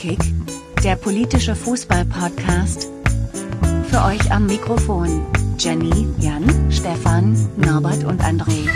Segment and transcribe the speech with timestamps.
[0.00, 0.32] Polikick,
[0.82, 2.88] der politische Fußball-Podcast.
[3.90, 5.26] Für euch am Mikrofon
[5.58, 8.66] Jenny, Jan, Stefan, Norbert und André.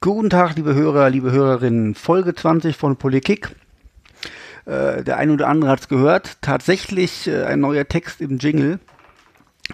[0.00, 1.94] Guten Tag, liebe Hörer, liebe Hörerinnen.
[1.94, 3.54] Folge 20 von Politik.
[4.64, 6.38] Äh, der eine oder andere hat es gehört.
[6.40, 8.78] Tatsächlich äh, ein neuer Text im Jingle.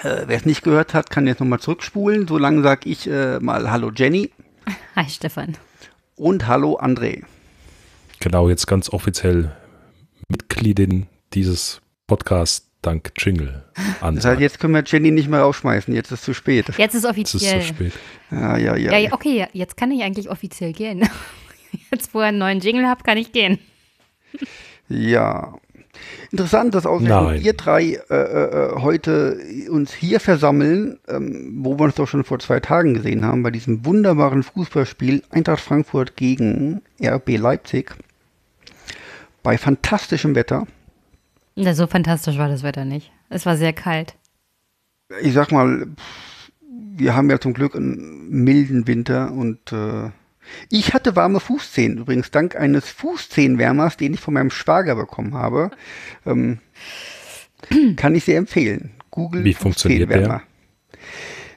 [0.02, 2.26] Äh, Wer es nicht gehört hat, kann jetzt nochmal zurückspulen.
[2.28, 4.30] Solange sage ich äh, mal Hallo Jenny
[4.96, 5.56] Hi Stefan.
[6.16, 7.22] und Hallo André.
[8.20, 9.52] Genau, jetzt ganz offiziell
[10.28, 13.64] Mitgliedin dieses Podcasts dank Jingle.
[14.00, 15.92] Das heißt, jetzt können wir Jenny nicht mehr rausschmeißen.
[15.94, 16.66] Jetzt ist es zu spät.
[16.78, 17.60] Jetzt ist es ist offiziell.
[17.60, 17.92] zu spät.
[18.30, 18.92] Ja, ja, ja.
[18.92, 21.08] Ja, ja, okay, jetzt kann ich eigentlich offiziell gehen.
[21.90, 23.58] Jetzt, wo ich einen neuen Jingle habe, kann ich gehen.
[24.88, 25.54] Ja.
[26.30, 31.94] Interessant, dass ausgerechnet ihr drei äh, äh, heute uns hier versammeln, ähm, wo wir uns
[31.96, 37.38] doch schon vor zwei Tagen gesehen haben, bei diesem wunderbaren Fußballspiel Eintracht Frankfurt gegen RB
[37.38, 37.96] Leipzig.
[39.42, 40.66] Bei fantastischem Wetter.
[41.56, 43.10] Na, so fantastisch war das Wetter nicht.
[43.30, 44.14] Es war sehr kalt.
[45.22, 45.86] Ich sag mal,
[46.94, 50.10] wir haben ja zum Glück einen milden Winter und äh,
[50.70, 55.70] ich hatte warme Fußzehen, übrigens dank eines Fußzehenwärmers, den ich von meinem Schwager bekommen habe.
[56.26, 56.58] Ähm,
[57.96, 58.90] kann ich sehr empfehlen.
[59.10, 60.18] Google Wie funktioniert der?
[60.18, 60.42] Fußzehenwärmer.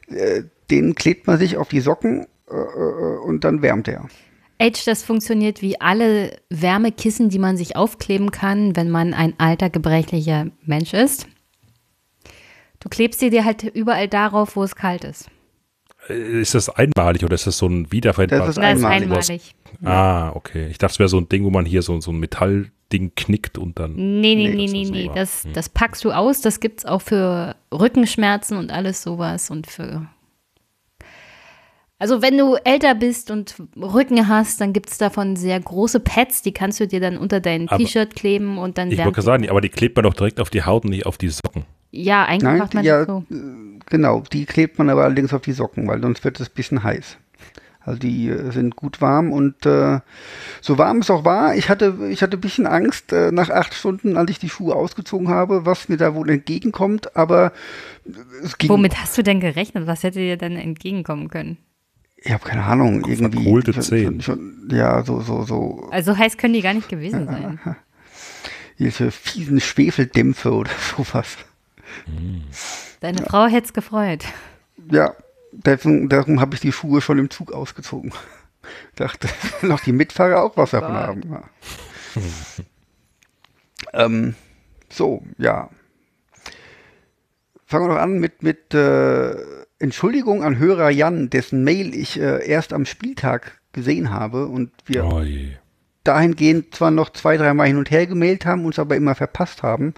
[0.08, 4.08] Äh, Den klebt man sich auf die Socken äh, äh, und dann wärmt er.
[4.60, 9.72] Age, das funktioniert wie alle Wärmekissen, die man sich aufkleben kann, wenn man ein alter,
[9.72, 11.28] gebrechlicher Mensch ist.
[12.80, 15.30] Du klebst sie dir halt überall darauf, wo es kalt ist.
[16.10, 18.56] Äh, Ist das einmalig oder ist das so ein wiederverwendbares?
[18.56, 19.30] Das ist Das ist einmalig.
[19.30, 19.56] einmalig.
[19.84, 20.68] Ah, okay.
[20.70, 23.58] Ich dachte, es wäre so ein Ding, wo man hier so, so ein Metallding knickt
[23.58, 23.94] und dann.
[23.96, 25.54] Nee, nee, Nee, nee, das nee, Das, hm.
[25.54, 26.42] das packst du aus.
[26.42, 30.08] Das gibt's auch für Rückenschmerzen und alles sowas und für.
[32.00, 36.52] Also wenn du älter bist und Rücken hast, dann gibt's davon sehr große Pads, die
[36.52, 39.70] kannst du dir dann unter dein T-Shirt kleben und dann Ich wollte sagen, aber die
[39.70, 41.66] klebt man doch direkt auf die Haut und nicht auf die Socken.
[41.92, 43.24] Ja, eigentlich Nein, macht man ja, das so.
[43.90, 46.84] Genau, die klebt man aber allerdings auf die Socken, weil sonst wird es ein bisschen
[46.84, 47.18] heiß.
[47.84, 50.00] Also die äh, sind gut warm und äh,
[50.62, 53.74] so warm es auch war, ich hatte, ich hatte ein bisschen Angst äh, nach acht
[53.74, 57.52] Stunden, als ich die Schuhe ausgezogen habe, was mir da wohl entgegenkommt, aber
[58.44, 58.70] es ging.
[58.70, 59.88] Womit hast du denn gerechnet?
[59.88, 61.58] Was hätte dir denn entgegenkommen können?
[62.18, 63.42] Ich habe keine Ahnung, irgendwie.
[63.42, 64.22] Verkohlte Zehen.
[64.22, 67.60] schon, schon, ja, so, so, so, Also heiß können die gar nicht gewesen sein.
[68.78, 71.38] diese fiesen Schwefeldämpfe oder sowas.
[73.00, 74.26] Deine Frau hätte es gefreut.
[74.92, 75.14] Ja,
[75.52, 78.14] deswegen, darum habe ich die Schuhe schon im Zug ausgezogen.
[78.96, 79.28] Dachte,
[79.62, 81.22] noch die Mitfahrer auch was davon haben.
[81.32, 81.44] Ja.
[83.94, 84.36] ähm,
[84.90, 85.70] so, ja.
[87.66, 89.36] Fangen wir doch an mit, mit äh,
[89.80, 95.06] Entschuldigung an Hörer Jan, dessen Mail ich äh, erst am Spieltag gesehen habe und wir
[95.06, 95.54] Oh je.
[96.04, 99.94] Dahingehend zwar noch zwei, dreimal hin und her gemailt haben, uns aber immer verpasst haben.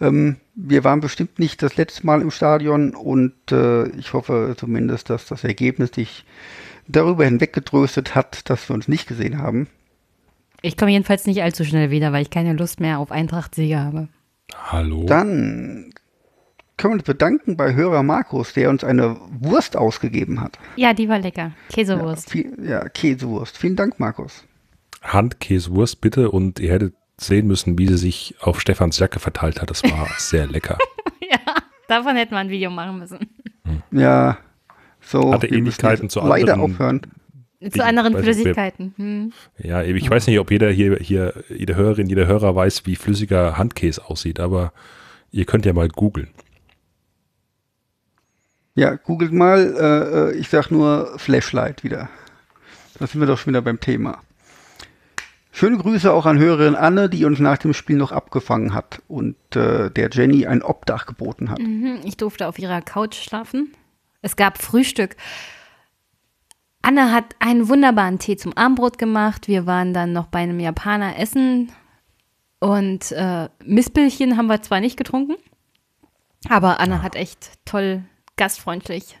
[0.00, 5.10] Ähm, wir waren bestimmt nicht das letzte Mal im Stadion und äh, ich hoffe zumindest,
[5.10, 6.24] dass das Ergebnis dich
[6.88, 9.68] darüber hinweggetröstet hat, dass wir uns nicht gesehen haben.
[10.62, 14.08] Ich komme jedenfalls nicht allzu schnell wieder, weil ich keine Lust mehr auf Eintracht-Siege habe.
[14.54, 15.04] Hallo.
[15.06, 15.92] Dann
[16.76, 20.58] können wir uns bedanken bei Hörer Markus, der uns eine Wurst ausgegeben hat.
[20.76, 21.52] Ja, die war lecker.
[21.68, 22.30] Ja, Käsewurst.
[22.30, 23.56] viel, ja Käsewurst.
[23.58, 24.44] Vielen Dank, Markus.
[25.12, 29.70] Handkäsewurst bitte und ihr hättet sehen müssen, wie sie sich auf Stefans Jacke verteilt hat.
[29.70, 30.78] Das war sehr lecker.
[31.20, 31.38] Ja,
[31.88, 33.18] davon hätten wir ein Video machen müssen.
[33.90, 34.38] Ja,
[35.00, 35.32] so.
[35.32, 37.00] Hatte Ähnlichkeiten zu leider anderen- aufhören.
[37.72, 38.92] Zu anderen wer- Flüssigkeiten.
[38.96, 39.32] Hm.
[39.58, 43.56] Ja, ich weiß nicht, ob jeder hier, hier, jede Hörerin, jeder Hörer weiß, wie flüssiger
[43.56, 44.72] Handkäse aussieht, aber
[45.32, 46.28] ihr könnt ja mal googeln.
[48.74, 49.74] Ja, googelt mal.
[49.74, 52.10] Äh, äh, ich sag nur Flashlight wieder.
[52.98, 54.20] Da sind wir doch schon wieder beim Thema.
[55.58, 59.36] Schöne Grüße auch an Hörerin Anne, die uns nach dem Spiel noch abgefangen hat und
[59.56, 61.58] äh, der Jenny ein Obdach geboten hat.
[61.58, 63.72] Mhm, Ich durfte auf ihrer Couch schlafen.
[64.20, 65.16] Es gab Frühstück.
[66.82, 69.48] Anne hat einen wunderbaren Tee zum Abendbrot gemacht.
[69.48, 71.72] Wir waren dann noch bei einem Japaner essen.
[72.60, 75.36] Und äh, Mispelchen haben wir zwar nicht getrunken,
[76.50, 78.02] aber Anne hat echt toll,
[78.36, 79.18] gastfreundlich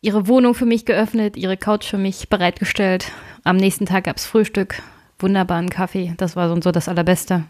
[0.00, 3.12] ihre Wohnung für mich geöffnet, ihre Couch für mich bereitgestellt.
[3.44, 4.80] Am nächsten Tag gab es Frühstück,
[5.18, 6.14] wunderbaren Kaffee.
[6.16, 7.44] Das war so und so das Allerbeste.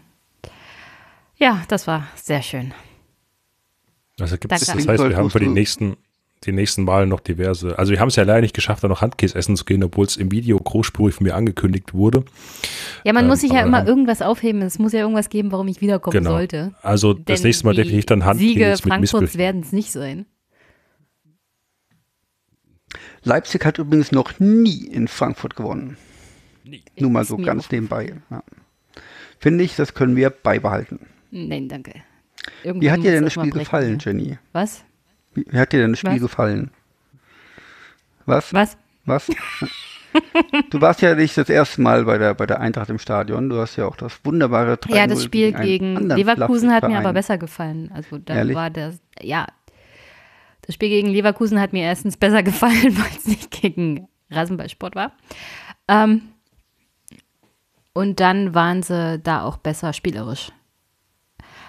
[1.35, 2.73] Ja, das war sehr schön.
[4.19, 5.95] Also gibt es, das heißt, wir haben für die nächsten,
[6.45, 7.77] die nächsten Male noch diverse.
[7.77, 10.05] Also wir haben es ja leider nicht geschafft, da noch Handkäse essen zu gehen, obwohl
[10.07, 12.23] es im Video großspurig von mir angekündigt wurde.
[13.03, 14.63] Ja, man Ähm, muss sich ja immer irgendwas aufheben.
[14.63, 16.31] Es muss ja irgendwas geben, warum ich wiederkommen Genau.
[16.31, 16.73] sollte.
[16.81, 20.25] Also das Denn nächste Mal definitiv dann Handkäse Siege mit Frankfurts werden es nicht sein.
[23.23, 25.97] Leipzig hat übrigens noch nie in Frankfurt gewonnen.
[26.99, 28.15] Nur mal so ganz nebenbei.
[28.29, 28.43] Ja.
[29.39, 30.99] Finde ich, das können wir beibehalten.
[31.31, 31.93] Nein, danke.
[32.63, 34.11] Wie Irgendwann hat dir denn das Spiel brechen, gefallen, ja.
[34.11, 34.37] Jenny?
[34.53, 34.83] Was?
[35.33, 36.21] Wie, wie hat dir denn das Spiel Was?
[36.21, 36.71] gefallen?
[38.25, 38.53] Was?
[38.53, 38.77] Was?
[39.05, 39.29] Was?
[40.69, 43.49] du warst ja nicht das erste Mal bei der, bei der Eintracht im Stadion.
[43.49, 46.97] Du hast ja auch das wunderbare 3-0 Ja, das Spiel gegen anderen Leverkusen hat mir
[46.97, 47.91] aber besser gefallen.
[47.93, 48.55] Also da Ehrlich?
[48.55, 49.47] war das, ja.
[50.61, 55.13] Das Spiel gegen Leverkusen hat mir erstens besser gefallen, weil es nicht gegen Rasenballsport war.
[55.87, 56.23] Ähm,
[57.97, 60.51] und dann waren sie da auch besser spielerisch.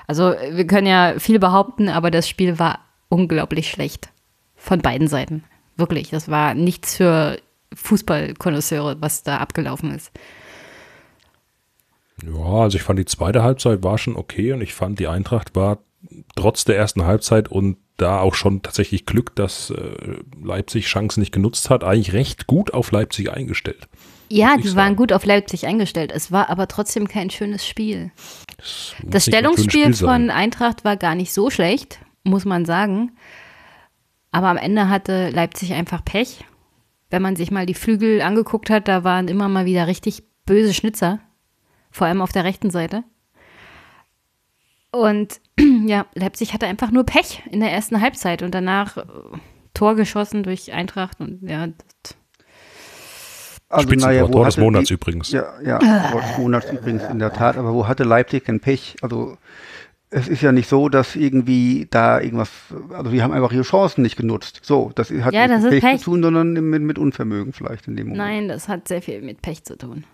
[0.06, 4.10] Also wir können ja viel behaupten, aber das Spiel war unglaublich schlecht.
[4.54, 5.44] Von beiden Seiten.
[5.76, 6.10] Wirklich.
[6.10, 7.38] Das war nichts für
[7.74, 10.10] Fußballkonnoisseure, was da abgelaufen ist.
[12.22, 15.56] Ja, also ich fand die zweite Halbzeit war schon okay und ich fand die Eintracht
[15.56, 15.78] war
[16.36, 21.32] trotz der ersten Halbzeit und da auch schon tatsächlich Glück, dass äh, Leipzig Chancen nicht
[21.32, 23.88] genutzt hat, eigentlich recht gut auf Leipzig eingestellt.
[24.30, 26.12] Ja, die waren gut auf Leipzig eingestellt.
[26.14, 28.10] Es war aber trotzdem kein schönes Spiel.
[28.56, 30.30] Das, Das Stellungsspiel Spiel von.
[30.30, 33.12] Eintracht war gar nicht so schlecht, muss man sagen.
[34.30, 36.44] Aber am Ende hatte Leipzig einfach Pech.
[37.10, 40.74] Wenn man sich mal die Flügel angeguckt hat, da waren immer mal wieder richtig böse
[40.74, 41.20] Schnitzer.
[41.90, 43.04] Vor allem auf der rechten Seite.
[44.90, 45.40] Und
[45.86, 49.02] ja, Leipzig hatte einfach nur Pech in der ersten Halbzeit und danach äh,
[49.74, 52.16] Tor geschossen durch Eintracht und ja, das,
[53.70, 55.30] Also, Spitzentor, naja, des Monats die- übrigens.
[55.30, 55.78] Ja, ja,
[56.10, 57.56] Tor des Monats übrigens in der Tat.
[57.58, 58.96] Aber wo hatte Leipzig denn Pech?
[59.02, 59.36] Also
[60.10, 62.48] es ist ja nicht so, dass irgendwie da irgendwas,
[62.94, 64.60] also wir haben einfach ihre Chancen nicht genutzt.
[64.62, 65.98] So, das hat Ja, nicht das mit Pech, Pech.
[66.00, 68.18] zu tun, sondern mit, mit Unvermögen vielleicht in dem Moment.
[68.26, 70.04] nein, das hat sehr viel mit Pech zu tun.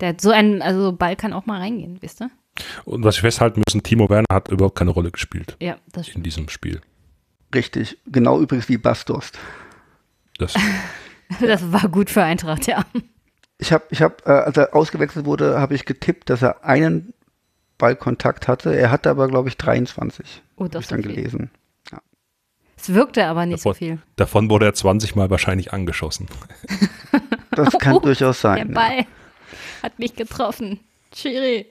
[0.00, 2.30] Der hat so ein, also Ball kann auch mal reingehen, wisst ihr?
[2.86, 6.22] Und was wir festhalten müssen, Timo Werner hat überhaupt keine Rolle gespielt Ja, das in
[6.22, 6.80] diesem Spiel.
[7.54, 7.98] Richtig.
[8.06, 9.32] Genau übrigens wie Bastos.
[10.38, 10.54] Das,
[11.40, 12.84] Das war gut für Eintracht, ja.
[13.58, 17.14] Ich habe, ich habe, äh, als er ausgewechselt wurde, habe ich getippt, dass er einen
[17.78, 18.74] Ballkontakt hatte.
[18.74, 20.42] Er hatte aber, glaube ich, 23.
[20.56, 21.14] Oh, Hab das ich dann ist viel.
[21.14, 21.50] gelesen.
[22.76, 23.98] Es wirkte aber nicht so davon, viel.
[24.16, 26.28] davon wurde er 20 Mal wahrscheinlich angeschossen.
[27.54, 28.68] Das kann Oh, durchaus Der sein.
[28.70, 28.74] ja.
[28.74, 29.06] Ball
[29.82, 30.80] hat mich getroffen.
[31.12, 31.66] Chiri.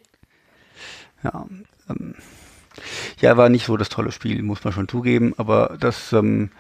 [1.24, 1.48] Ja,
[1.90, 2.14] ähm,
[3.20, 6.52] ja, war nicht so das tolle Spiel, muss man schon zugeben, aber das ähm,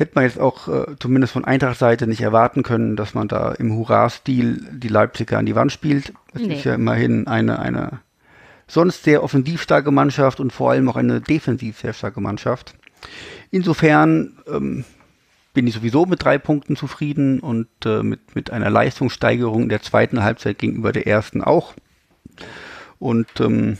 [0.00, 3.74] hätte man jetzt auch äh, zumindest von Eintracht-Seite nicht erwarten können, dass man da im
[3.74, 6.14] Hurra-Stil die Leipziger an die Wand spielt.
[6.32, 6.54] Es Nee.
[6.56, 8.00] ist ja immerhin eine, eine
[8.66, 12.74] sonst sehr offensiv starke Mannschaft und vor allem auch eine defensiv sehr starke Mannschaft.
[13.50, 14.84] Insofern ähm,
[15.52, 19.82] bin ich sowieso mit drei Punkten zufrieden und äh, mit, mit einer Leistungssteigerung in der
[19.82, 21.74] zweiten Halbzeit gegenüber der ersten auch.
[22.98, 23.76] Und ähm,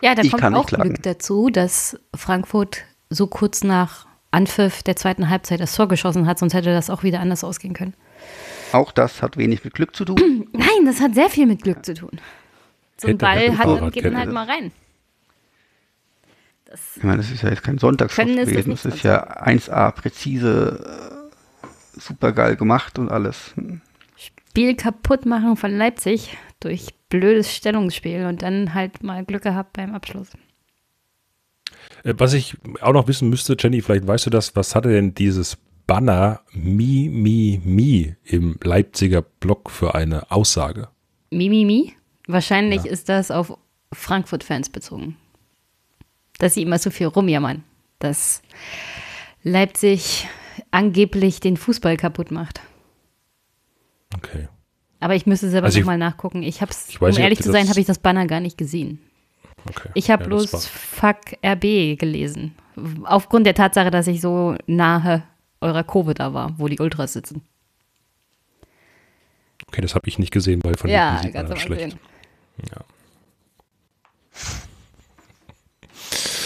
[0.00, 0.66] Ja, da kommt auch.
[0.66, 6.38] Glück dazu, dass Frankfurt so kurz nach Anpfiff der zweiten Halbzeit das Tor geschossen hat,
[6.38, 7.94] sonst hätte das auch wieder anders ausgehen können.
[8.72, 10.48] auch das hat wenig mit Glück zu tun.
[10.52, 12.20] Nein, das hat sehr viel mit Glück zu tun.
[12.98, 13.90] So ein Ball hat, dann Fahrradkette.
[14.02, 14.72] geht man halt mal rein.
[16.64, 18.70] Das, Ich meine, das ist ja jetzt kein Sonntagsschuss das gewesen.
[18.70, 21.28] nicht Das ist ja 1A präzise,
[21.64, 23.54] äh, super geil gemacht und alles.
[24.16, 29.94] Spiel kaputt machen von Leipzig durch blödes Stellungsspiel und dann halt mal Glück gehabt beim
[29.94, 30.28] Abschluss.
[32.04, 35.14] Äh, Was ich auch noch wissen müsste, Jenny, vielleicht weißt du das, was hatte denn
[35.14, 40.88] dieses Banner Mi, Mi, Mi im Leipziger Blog für eine Aussage?
[41.30, 41.94] Mimimi?
[42.26, 43.56] Wahrscheinlich ist das auf
[43.92, 45.16] Frankfurt-Fans bezogen.
[46.38, 47.64] Dass sie immer so viel rumjammern.
[47.98, 48.42] Dass
[49.42, 50.28] Leipzig
[50.70, 52.60] angeblich den Fußball kaputt macht.
[54.14, 54.48] Okay.
[55.00, 56.42] Aber ich müsste selber Also nochmal nachgucken.
[56.42, 59.00] Ich hab's, Ich weiß um ehrlich zu sein, habe ich das Banner gar nicht gesehen.
[59.68, 59.88] Okay.
[59.94, 62.54] Ich habe Ja, das bloß Fuck RB gelesen.
[63.04, 65.22] Aufgrund der Tatsache, dass ich so nahe
[65.60, 67.42] eurer Kurve da war, wo die Ultras sitzen.
[69.68, 71.66] Okay, das habe ich nicht gesehen, weil von ja, hinten sieht man ganz das am
[71.66, 71.90] schlecht.
[71.92, 72.00] sehen.
[72.72, 72.84] Ja.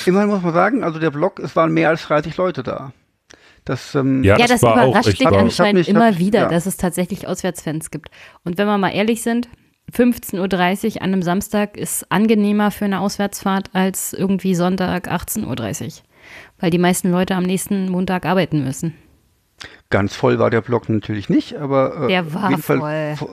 [0.07, 2.93] Immerhin muss man sagen, also der Block, es waren mehr als 30 Leute da.
[3.65, 5.33] Das, ähm, Ja, Ja, das das, war auch überrascht echt dich wahr.
[5.33, 6.49] Ich hab anscheinend mich- immer hab- wieder, ja.
[6.49, 8.09] dass es tatsächlich Auswärtsfans gibt.
[8.45, 9.49] Und wenn wir mal ehrlich sind,
[9.91, 15.93] 15.30 Uhr an einem Samstag ist angenehmer für eine Auswärtsfahrt als irgendwie Sonntag 18.30 Uhr.
[16.59, 18.95] Weil die meisten Leute am nächsten Montag arbeiten müssen.
[19.91, 22.79] ganz voll war der Block natürlich nicht, aber äh, Der war voll.
[23.19, 23.29] vo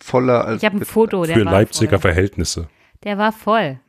[0.00, 2.12] voller als Ich habe ein Foto, der Für war Leipziger voll.
[2.12, 2.68] Verhältnisse.
[3.04, 3.80] Der war voll.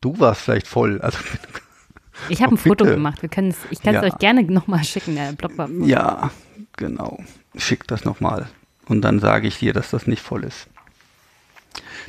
[0.00, 1.00] du warst vielleicht voll.
[1.00, 1.18] Also
[2.28, 2.96] Ich habe Oh, ein Foto bitte.
[2.96, 3.20] gemacht.
[3.22, 4.06] Wir können ich kann es Ja.
[4.08, 5.14] euch gerne nochmal schicken.
[5.16, 5.88] Der Blog war voll.
[5.88, 6.30] Ja,
[6.76, 7.18] genau.
[7.56, 8.46] Schick das nochmal.
[8.86, 10.68] Und dann sage ich dir, dass das nicht voll ist.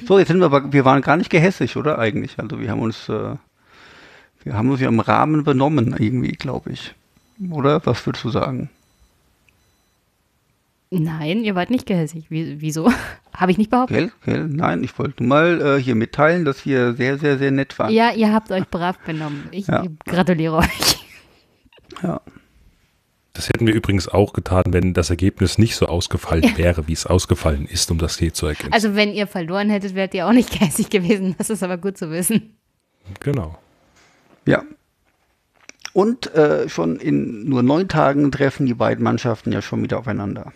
[0.08, 2.40] So, jetzt sind wir aber, wir waren gar nicht gehässig, oder eigentlich?
[2.40, 3.36] Also wir haben uns, äh,
[4.44, 6.94] wir haben uns ja im Rahmen benommen, irgendwie, glaube ich.
[7.50, 7.86] Oder?
[7.86, 8.70] Was würdest du sagen?
[10.92, 12.26] Nein, ihr wart nicht gehässig.
[12.30, 12.92] Wie, wieso?
[13.34, 13.98] habe ich nicht behauptet.
[13.98, 14.12] Gell?
[14.26, 14.48] Gell?
[14.48, 17.92] Nein, ich wollte nur mal äh, hier mitteilen, dass wir sehr, sehr, sehr nett waren.
[17.92, 19.48] Ja, ihr habt euch brav benommen.
[19.52, 19.84] Ich Ja.
[20.06, 21.06] gratuliere euch.
[22.04, 22.22] Ja.
[23.34, 27.08] Das hätten wir übrigens auch getan, wenn das Ergebnis nicht so ausgefallen wäre, wie es
[27.08, 28.74] ausgefallen ist, um das hier zu ergänzen.
[28.74, 31.34] Also wenn ihr verloren hättet, wärt ihr auch nicht gehässig gewesen.
[31.40, 32.56] Das ist aber gut zu wissen.
[33.20, 33.58] genau.
[34.46, 34.64] Ja.
[35.94, 40.54] Und äh, schon in nur neun Tagen treffen die beiden Mannschaften ja schon wieder aufeinander.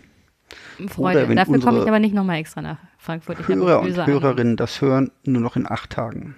[0.87, 1.27] Freude.
[1.27, 3.39] wenn Dafür komme ich unsere aber nicht nochmal extra nach Frankfurt.
[3.39, 6.35] Ich habe Hörer und Hörerinnen das hören nur noch in acht Tagen.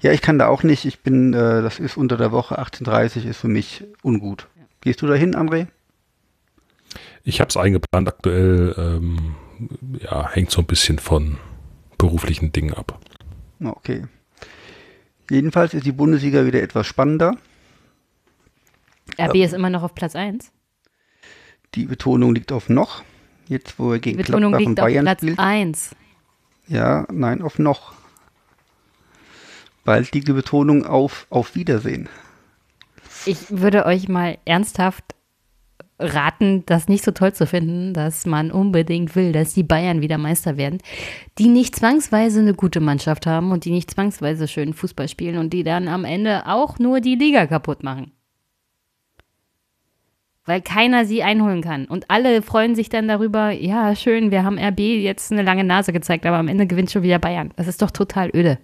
[0.00, 0.84] Ja, ich kann da auch nicht.
[0.84, 4.48] Ich bin, äh, das ist unter der Woche 18.30 ist für mich ungut.
[4.84, 5.66] Gehst du dahin, André?
[7.24, 9.34] Ich habe es eingeplant aktuell, ähm,
[9.98, 11.38] ja, hängt so ein bisschen von
[11.96, 13.00] beruflichen Dingen ab.
[13.62, 14.04] Okay.
[15.30, 17.38] Jedenfalls ist die Bundesliga wieder etwas spannender.
[19.18, 20.50] RB ist immer noch auf Platz 1.
[21.74, 23.02] Die Betonung liegt auf noch.
[23.48, 25.38] Jetzt, wo er Die gegen Betonung Gladbach und liegt auf Bayern Platz spielt.
[25.38, 25.96] 1.
[26.68, 27.94] Ja, nein, auf noch.
[29.84, 32.08] Bald liegt die Betonung auf auf Wiedersehen.
[33.26, 35.14] Ich würde euch mal ernsthaft
[35.98, 40.18] raten, das nicht so toll zu finden, dass man unbedingt will, dass die Bayern wieder
[40.18, 40.78] Meister werden,
[41.38, 45.52] die nicht zwangsweise eine gute Mannschaft haben und die nicht zwangsweise schön Fußball spielen und
[45.52, 48.12] die dann am Ende auch nur die Liga kaputt machen.
[50.44, 51.86] Weil keiner sie einholen kann.
[51.86, 55.92] Und alle freuen sich dann darüber, ja, schön, wir haben RB jetzt eine lange Nase
[55.94, 57.52] gezeigt, aber am Ende gewinnt schon wieder Bayern.
[57.56, 58.58] Das ist doch total öde.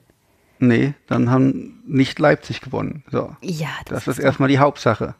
[0.63, 3.03] Nee, dann haben nicht Leipzig gewonnen.
[3.11, 3.35] So.
[3.41, 5.15] Ja, Das ist erstmal die Hauptsache.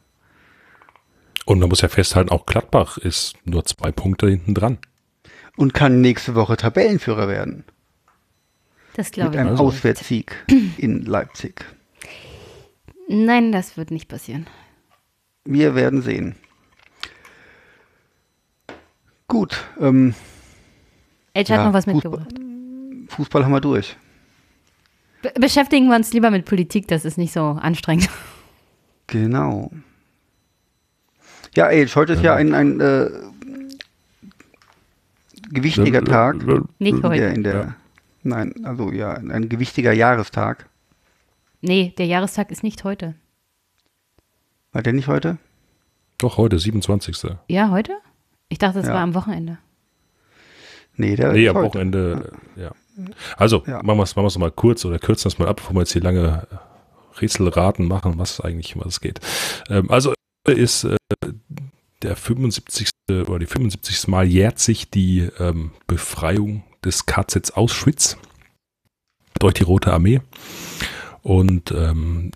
[1.45, 4.77] Und man muss ja festhalten, auch Gladbach ist nur zwei Punkte hinten dran.
[5.57, 7.63] Und kann nächste Woche Tabellenführer werden.
[8.95, 9.59] das Mit glaube ich einem nicht.
[9.59, 10.35] Auswärtssieg
[10.77, 11.65] in Leipzig.
[13.09, 14.47] Nein, das wird nicht passieren.
[15.43, 16.35] Wir werden sehen.
[19.27, 20.13] Gut, ähm,
[21.33, 21.95] Edge hat Ja, noch was Fußball.
[21.95, 22.35] mitgebracht.
[23.15, 23.97] Fußball haben wir durch.
[25.21, 28.09] Be beschäftigen wir uns lieber mit Politik, das ist nicht so anstrengend.
[29.07, 29.71] Genau.
[31.55, 33.09] Ja, ey, heute ist ja ein, ein äh,
[35.49, 36.37] gewichtiger Tag.
[36.79, 37.23] Nicht der, heute.
[37.25, 37.75] in der, Ja.
[38.23, 40.69] Nein, also ja, ein gewichtiger Jahrestag.
[41.61, 43.15] Nee, der Jahrestag ist nicht heute.
[44.71, 45.37] War der nicht heute?
[46.19, 47.35] Doch, heute, 27.
[47.47, 47.93] Ja, heute?
[48.47, 48.93] Ich dachte, es Ja.
[48.93, 49.57] war am Wochenende.
[50.95, 51.67] Nee, der Nee, ist am heute.
[51.67, 52.71] Wochenende, äh, ja.
[53.37, 53.81] Also, Ja.
[53.83, 55.93] machen wir es machen wir's mal kurz oder kürzen das mal ab, bevor wir jetzt
[55.93, 56.47] hier lange
[57.19, 59.19] Rätselraten machen, was eigentlich, was es geht.
[59.69, 60.13] Ähm, also,
[60.47, 60.95] ist äh,
[62.01, 62.89] der 75.
[63.09, 64.07] oder die 75.
[64.07, 68.17] Mal jährt sich die ähm, Befreiung des KZs Auschwitz
[69.39, 70.21] durch die Rote Armee.
[71.21, 72.31] Und ähm,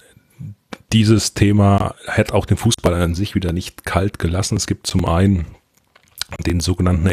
[0.94, 4.56] dieses Thema hat auch den Fußball an sich wieder nicht kalt gelassen.
[4.56, 5.46] Es gibt zum einen
[6.46, 7.08] den sogenannten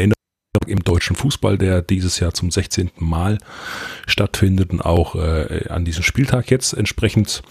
[0.67, 2.91] im deutschen Fußball, der dieses Jahr zum 16.
[2.97, 3.37] Mal
[4.07, 7.43] stattfindet und auch äh, an diesem Spieltag jetzt entsprechend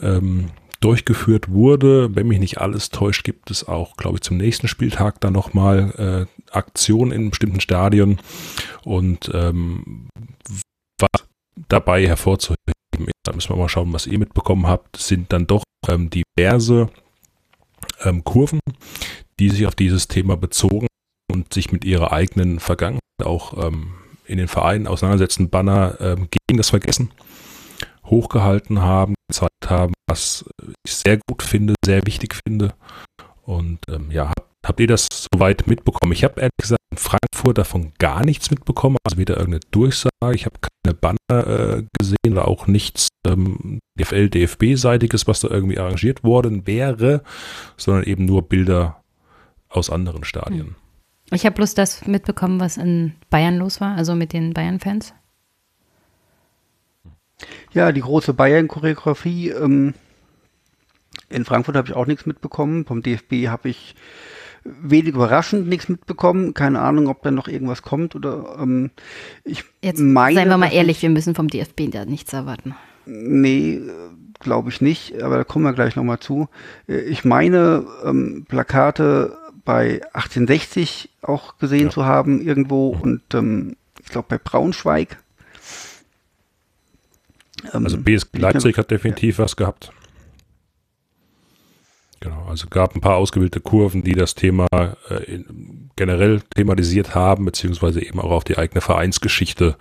[0.00, 0.50] ähm,
[0.80, 2.14] durchgeführt wurde.
[2.14, 6.26] Wenn mich nicht alles täuscht, gibt es auch, glaube ich, zum nächsten Spieltag dann nochmal
[6.28, 8.18] äh, Aktionen in bestimmten Stadien
[8.84, 10.08] und ähm,
[10.98, 11.26] was
[11.68, 12.58] dabei hervorzuheben
[12.98, 16.90] ist, da müssen wir mal schauen, was ihr mitbekommen habt, sind dann doch ähm, diverse
[18.02, 18.60] ähm, Kurven,
[19.40, 20.86] die sich auf dieses Thema bezogen
[21.38, 23.94] und sich mit ihrer eigenen Vergangenheit auch ähm,
[24.26, 27.10] in den Vereinen auseinandersetzen, Banner ähm, gegen das Vergessen
[28.04, 30.44] hochgehalten haben, gezeigt haben, was
[30.84, 32.74] ich sehr gut finde, sehr wichtig finde.
[33.42, 34.32] Und ähm, ja,
[34.66, 36.12] habt, ihr das soweit mitbekommen?
[36.12, 40.46] Ich habe ehrlich gesagt in Frankfurt davon gar nichts mitbekommen, also weder irgendeine Durchsage, ich
[40.46, 46.24] habe keine Banner äh, gesehen oder auch nichts ähm, DFL, DFB-seitiges, was da irgendwie arrangiert
[46.24, 47.22] worden wäre,
[47.76, 49.02] sondern eben nur Bilder
[49.68, 50.76] aus anderen Stadien.
[51.30, 55.12] Ich habe bloß das mitbekommen, was in Bayern los war, also mit den Bayern-Fans.
[57.72, 59.50] Ja, die große Bayern-Choreografie.
[59.50, 59.94] Ähm,
[61.28, 62.86] in Frankfurt habe ich auch nichts mitbekommen.
[62.86, 63.94] Vom DFB habe ich
[64.64, 66.54] wenig überraschend nichts mitbekommen.
[66.54, 68.90] Keine Ahnung, ob da noch irgendwas kommt oder ähm,
[69.44, 72.74] ich Jetzt meine, seien wir mal ehrlich, wir müssen vom DFB da nichts erwarten.
[73.06, 73.80] Nee,
[74.40, 76.48] glaube ich nicht, aber da kommen wir gleich nochmal zu.
[76.88, 79.36] Äh, Ich meine, ähm, Plakate
[79.68, 81.90] bei 1860 auch gesehen Ja.
[81.90, 85.18] zu haben irgendwo und ähm, ich glaube bei Braunschweig.
[87.74, 89.92] Ähm, Also BSG Leipzig hat definitiv was gehabt.
[92.20, 95.44] Genau, also gab ein paar ausgewählte Kurven, die das Thema äh,
[95.96, 99.76] generell thematisiert haben, beziehungsweise eben auch auf die eigene Vereinsgeschichte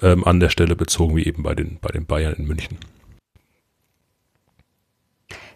[0.00, 2.78] ähm, an der Stelle bezogen, wie eben bei den, bei den Bayern in München.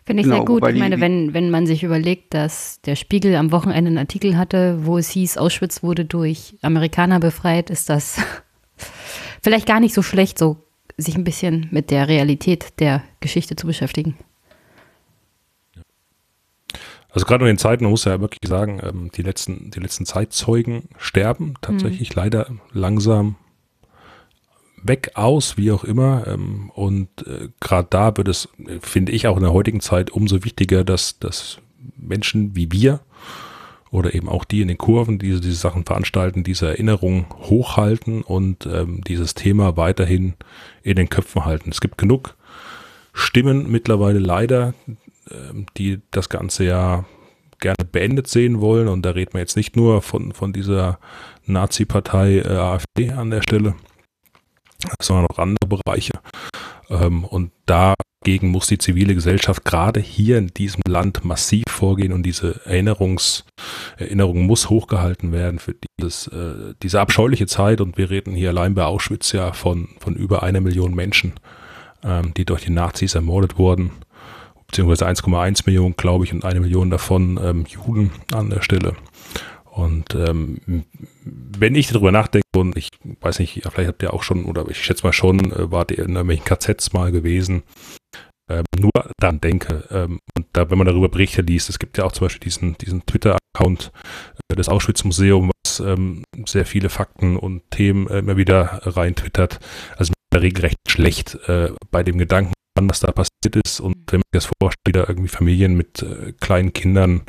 [0.04, 0.68] Finde ich genau, sehr gut.
[0.68, 4.84] Ich meine, wenn, wenn man sich überlegt, dass der Spiegel am Wochenende einen Artikel hatte,
[4.84, 8.20] wo es hieß, Auschwitz wurde durch Amerikaner befreit, ist das
[9.42, 10.56] vielleicht gar nicht so schlecht, so
[10.96, 14.16] sich ein bisschen mit der Realität der Geschichte zu beschäftigen.
[17.10, 20.06] Also gerade in den Zeiten, man muss ja wirklich sagen, ähm, die letzten, die letzten
[20.06, 22.22] Zeitzeugen sterben tatsächlich mhm.
[22.22, 23.36] leider langsam
[24.82, 26.26] weg aus, wie auch immer.
[26.26, 28.48] Ähm, und äh, gerade da wird es,
[28.80, 31.58] finde ich, auch in der heutigen Zeit umso wichtiger, dass, dass
[31.96, 33.00] Menschen wie wir
[33.90, 38.66] oder eben auch die in den Kurven, die diese Sachen veranstalten, diese Erinnerung hochhalten und
[38.66, 40.34] ähm, dieses Thema weiterhin
[40.82, 41.70] in den Köpfen halten.
[41.70, 42.34] Es gibt genug
[43.12, 44.72] Stimmen mittlerweile leider,
[45.30, 47.04] ähm, die das Ganze ja
[47.60, 48.88] gerne beendet sehen wollen.
[48.88, 50.98] Und da reden wir jetzt nicht nur von, von dieser
[51.46, 53.74] Nazi-Partei äh, AfD an der Stelle,
[55.00, 56.12] sondern auch andere Bereiche.
[56.90, 62.22] Ähm, und dagegen muss die zivile Gesellschaft gerade hier in diesem Land massiv vorgehen und
[62.22, 63.44] diese Erinnerungs,
[63.96, 67.80] Erinnerung muss hochgehalten werden für dieses, äh, diese abscheuliche Zeit.
[67.80, 71.34] Und wir reden hier allein bei Auschwitz ja von, von über einer Million Menschen,
[72.04, 73.92] ähm, die durch die Nazis ermordet wurden
[74.72, 78.96] beziehungsweise 1,1 Millionen, glaube ich, und eine Million davon ähm, Juden an der Stelle.
[79.72, 80.84] Und ähm,
[81.24, 82.88] wenn ich darüber nachdenke, und ich
[83.20, 86.00] weiß nicht, vielleicht habt ihr auch schon, oder ich schätze mal schon, äh, wart ihr
[86.00, 87.62] in irgendwelchen KZs mal gewesen,
[88.50, 92.04] ähm, nur dann denke, ähm, und da, wenn man darüber Berichte liest, es gibt ja
[92.04, 93.92] auch zum Beispiel diesen, diesen Twitter-Account
[94.50, 99.58] äh, des Auschwitz-Museums, was ähm, sehr viele Fakten und Themen äh, immer wieder rein twittert.
[99.96, 103.80] Also in der Regel recht schlecht äh, bei dem Gedanken, was da passiert ist.
[103.80, 107.22] Und wenn man sich das vorstellt, da irgendwie Familien mit äh, kleinen Kindern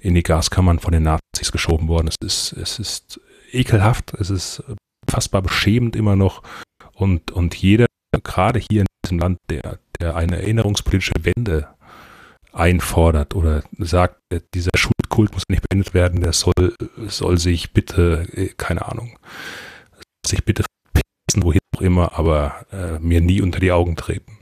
[0.00, 2.08] in die Gaskammern von den Nazis geschoben worden.
[2.08, 3.20] Es ist, es ist
[3.52, 4.62] ekelhaft, es ist
[5.08, 6.42] fassbar beschämend immer noch.
[6.94, 7.86] Und, und jeder,
[8.24, 11.68] gerade hier in diesem Land, der, der eine erinnerungspolitische Wende
[12.52, 16.74] einfordert oder sagt, äh, dieser Schuldkult muss nicht beendet werden, der soll,
[17.06, 19.18] soll sich bitte, äh, keine Ahnung,
[20.26, 24.37] sich bitte verpissen, wohin auch immer, aber äh, mir nie unter die Augen treten.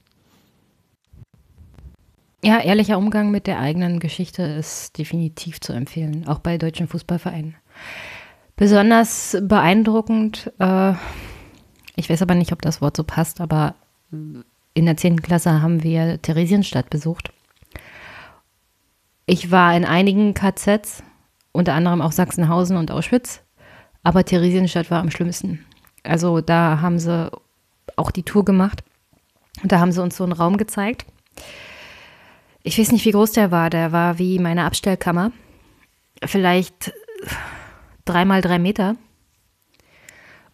[2.46, 7.56] Ja, ehrlicher Umgang mit der eigenen Geschichte ist definitiv zu empfehlen, auch bei deutschen Fußballvereinen.
[8.54, 10.92] Besonders beeindruckend, äh,
[11.96, 13.74] ich weiß aber nicht, ob das Wort so passt, aber
[14.12, 15.22] in der 10.
[15.22, 17.32] Klasse haben wir Theresienstadt besucht.
[19.26, 21.02] Ich war in einigen KZs,
[21.50, 23.42] unter anderem auch Sachsenhausen und Auschwitz,
[24.04, 25.64] aber Theresienstadt war am schlimmsten.
[26.04, 27.28] Also da haben sie
[27.96, 28.84] auch die Tour gemacht
[29.64, 31.06] und da haben sie uns so einen Raum gezeigt
[32.66, 33.70] ich weiß nicht, wie groß der war.
[33.70, 35.30] Der war wie meine Abstellkammer.
[36.24, 36.92] Vielleicht
[38.04, 38.96] dreimal drei Meter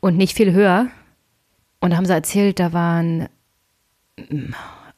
[0.01, 0.88] und nicht viel höher.
[1.81, 3.29] Und da haben sie erzählt, da waren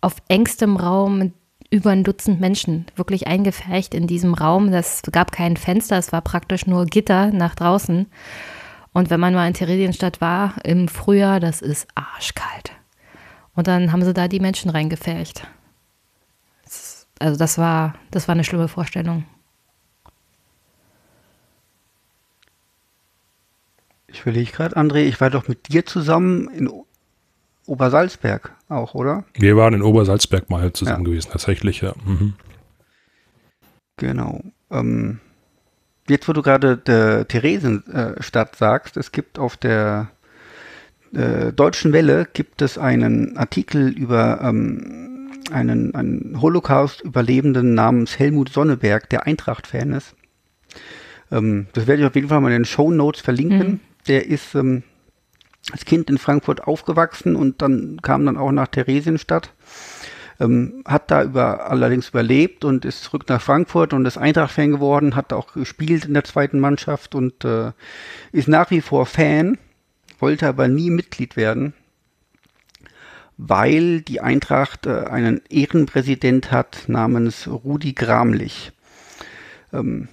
[0.00, 1.33] auf engstem Raum
[1.70, 4.68] über ein Dutzend Menschen wirklich eingefärcht in diesem Raum.
[4.72, 8.07] Es gab kein Fenster, es war praktisch nur Gitter nach draußen.
[8.92, 12.72] Und wenn man mal in Theresienstadt war im Frühjahr, das ist arschkalt.
[13.55, 15.46] Und dann haben sie da die Menschen reingefärcht
[17.18, 19.24] also das war, das war eine schlimme Vorstellung.
[24.07, 26.70] Ich überlege gerade, André, ich war doch mit dir zusammen in
[27.66, 29.24] Obersalzberg auch, oder?
[29.35, 31.11] Wir waren in Obersalzberg mal zusammen ja.
[31.11, 31.94] gewesen, tatsächlich, ja.
[32.05, 32.35] Mhm.
[33.96, 34.40] Genau.
[34.70, 35.20] Ähm,
[36.09, 40.11] jetzt, wo du gerade der Theresienstadt sagst, es gibt auf der
[41.12, 45.13] äh, Deutschen Welle gibt es einen Artikel über ähm,
[45.50, 50.14] einen, einen Holocaust-Überlebenden namens Helmut Sonneberg, der Eintracht-Fan ist.
[51.30, 53.68] Ähm, das werde ich auf jeden Fall mal in den Show Notes verlinken.
[53.68, 53.80] Mhm.
[54.09, 54.83] Der ist ähm,
[55.72, 59.52] als Kind in Frankfurt aufgewachsen und dann kam dann auch nach Theresienstadt.
[60.40, 65.14] Ähm, hat da über, allerdings überlebt und ist zurück nach Frankfurt und ist Eintracht-Fan geworden,
[65.14, 67.70] hat auch gespielt in der zweiten Mannschaft und äh,
[68.33, 69.59] ist nach wie vor Fan,
[70.18, 71.72] wollte aber nie Mitglied werden
[73.37, 78.73] weil die Eintracht äh, einen Ehrenpräsident hat namens Rudi Gramlich.
[79.73, 80.09] Ähm,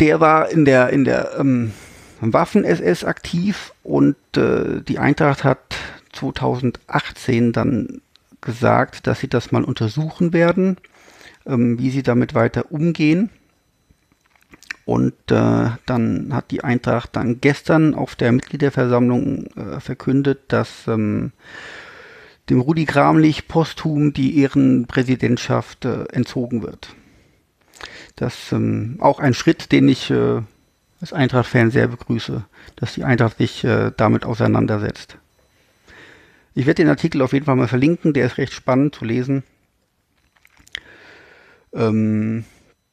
[0.00, 1.72] der war in der, in der ähm,
[2.20, 5.76] Waffen-SS aktiv und äh, die Eintracht hat
[6.12, 8.00] 2018 dann
[8.40, 10.76] gesagt, dass sie das mal untersuchen werden,
[11.46, 13.30] ähm, wie sie damit weiter umgehen.
[14.84, 21.32] Und äh, dann hat die Eintracht dann gestern auf der Mitgliederversammlung äh, verkündet, dass ähm,
[22.50, 26.94] dem Rudi Gramlich posthum die Ehrenpräsidentschaft äh, entzogen wird.
[28.16, 30.42] Das ähm, auch ein Schritt, den ich äh,
[31.00, 32.44] als Eintracht-Fan sehr begrüße,
[32.76, 35.16] dass die Eintracht sich äh, damit auseinandersetzt.
[36.54, 39.42] Ich werde den Artikel auf jeden Fall mal verlinken, der ist recht spannend zu lesen.
[41.72, 42.44] Ähm,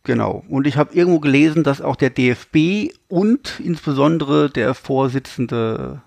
[0.03, 0.43] genau.
[0.49, 6.01] Und ich habe irgendwo gelesen, dass auch der DFB und insbesondere der Vorsitzende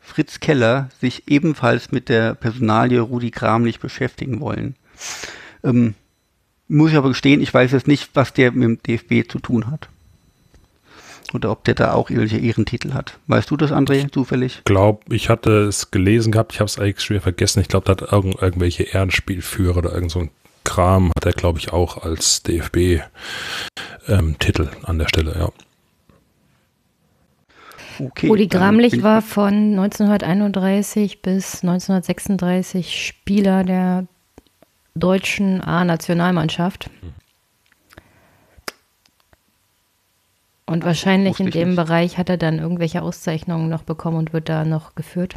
[0.00, 4.74] Fritz Keller sich ebenfalls mit der Personalie Rudi Kramlich beschäftigen wollen.
[5.62, 5.94] Ähm,
[6.66, 9.70] muss ich aber gestehen, ich weiß jetzt nicht, was der mit dem DFB zu tun
[9.70, 9.88] hat.
[11.34, 13.18] Oder ob der da auch irgendwelche Ehrentitel hat.
[13.26, 14.58] Weißt du das, André, zufällig?
[14.58, 17.60] Ich glaube, ich hatte es gelesen gehabt, ich habe es eigentlich schwer vergessen.
[17.60, 20.30] Ich glaube, da hat irgend, irgendwelche Ehrenspielführer oder irgend so ein
[20.68, 23.02] Kram hat er, glaube ich, auch als DFB-Titel
[24.62, 25.48] ähm, an der Stelle, ja.
[28.00, 34.06] Okay, Uli Gramlich war von 1931 bis 1936 Spieler der
[34.94, 36.90] deutschen A-Nationalmannschaft.
[40.66, 41.76] Und wahrscheinlich in dem nicht.
[41.76, 45.34] Bereich hat er dann irgendwelche Auszeichnungen noch bekommen und wird da noch geführt.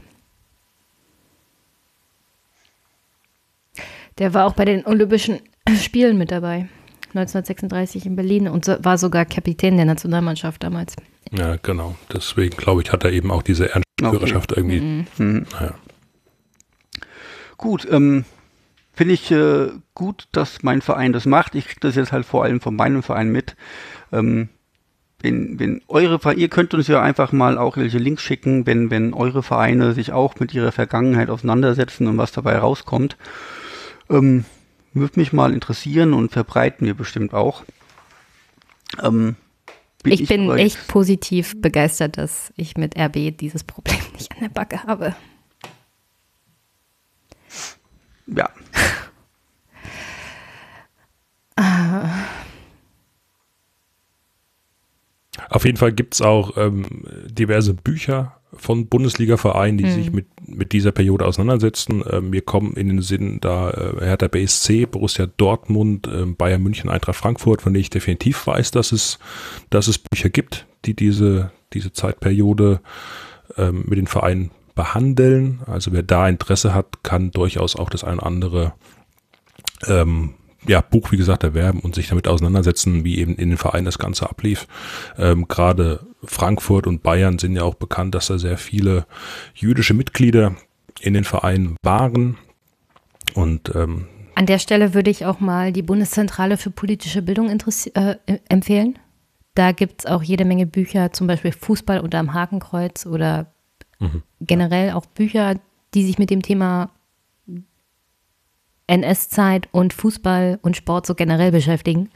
[4.18, 5.40] Der war auch bei den Olympischen
[5.78, 6.68] Spielen mit dabei.
[7.14, 10.96] 1936 in Berlin und so, war sogar Kapitän der Nationalmannschaft damals.
[11.32, 11.96] Ja, genau.
[12.14, 14.60] Deswegen glaube ich, hat er eben auch diese Ernstführerschaft okay.
[14.62, 14.80] irgendwie.
[14.80, 15.06] Mhm.
[15.18, 15.46] Mhm.
[15.52, 15.76] Naja.
[17.58, 18.26] Gut, ähm,
[18.94, 21.56] finde ich äh, gut, dass mein Verein das macht.
[21.56, 23.56] Ich kriege das jetzt halt vor allem von meinem Verein mit.
[24.12, 24.50] Ähm,
[25.22, 29.14] wenn, wenn eure ihr könnt uns ja einfach mal auch welche Links schicken, wenn, wenn
[29.14, 33.18] eure Vereine sich auch mit ihrer Vergangenheit auseinandersetzen und was dabei rauskommt.
[34.12, 34.46] Ähm,
[34.94, 37.64] würde mich mal interessieren und verbreiten wir bestimmt auch.
[39.02, 39.38] Ähm,
[40.04, 44.40] bin ich, ich bin echt positiv begeistert, dass ich mit RB dieses Problem nicht an
[44.42, 45.16] der Backe habe.
[48.28, 48.50] Ja.
[55.50, 59.92] Auf jeden Fall gibt es auch ähm, diverse Bücher von Bundesliga-Vereinen, die mhm.
[59.92, 62.04] sich mit, mit dieser Periode auseinandersetzen.
[62.10, 66.90] Ähm, wir kommen in den Sinn da äh, Hertha BSC, Borussia Dortmund, äh, Bayern München,
[66.90, 69.18] Eintracht Frankfurt, von denen ich definitiv weiß, dass es,
[69.72, 72.82] dass es Bücher gibt, die diese, diese Zeitperiode
[73.58, 75.62] ähm, mit den Vereinen behandeln.
[75.66, 78.74] Also wer da Interesse hat, kann durchaus auch das ein oder andere
[79.88, 80.36] ähm,
[80.68, 84.00] ja, Buch, wie gesagt, erwerben und sich damit auseinandersetzen, wie eben in den Vereinen das
[84.00, 84.68] Ganze ablief.
[85.18, 89.06] Ähm, Gerade Frankfurt und Bayern sind ja auch bekannt, dass da sehr viele
[89.56, 90.56] jüdische Mitglieder
[91.00, 92.38] in den Vereinen waren.
[93.34, 98.16] Und ähm, an der Stelle würde ich auch mal die Bundeszentrale für politische Bildung äh,
[98.48, 99.00] empfehlen.
[99.56, 103.52] Da gibt es auch jede Menge Bücher, zum Beispiel Fußball unter dem Hakenkreuz oder
[104.00, 104.24] mhm.
[104.40, 105.56] generell auch Bücher,
[105.94, 106.92] die sich mit dem Thema
[108.92, 112.10] NS-Zeit und Fußball und Sport so generell beschäftigen.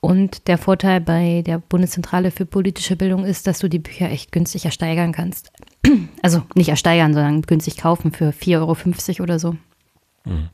[0.00, 4.32] Und der Vorteil bei der Bundeszentrale für politische Bildung ist, dass du die Bücher echt
[4.32, 5.52] günstig ersteigern kannst.
[6.20, 9.52] Also nicht ersteigern, sondern günstig kaufen für 4,50 Euro oder so.
[10.24, 10.48] Mhm.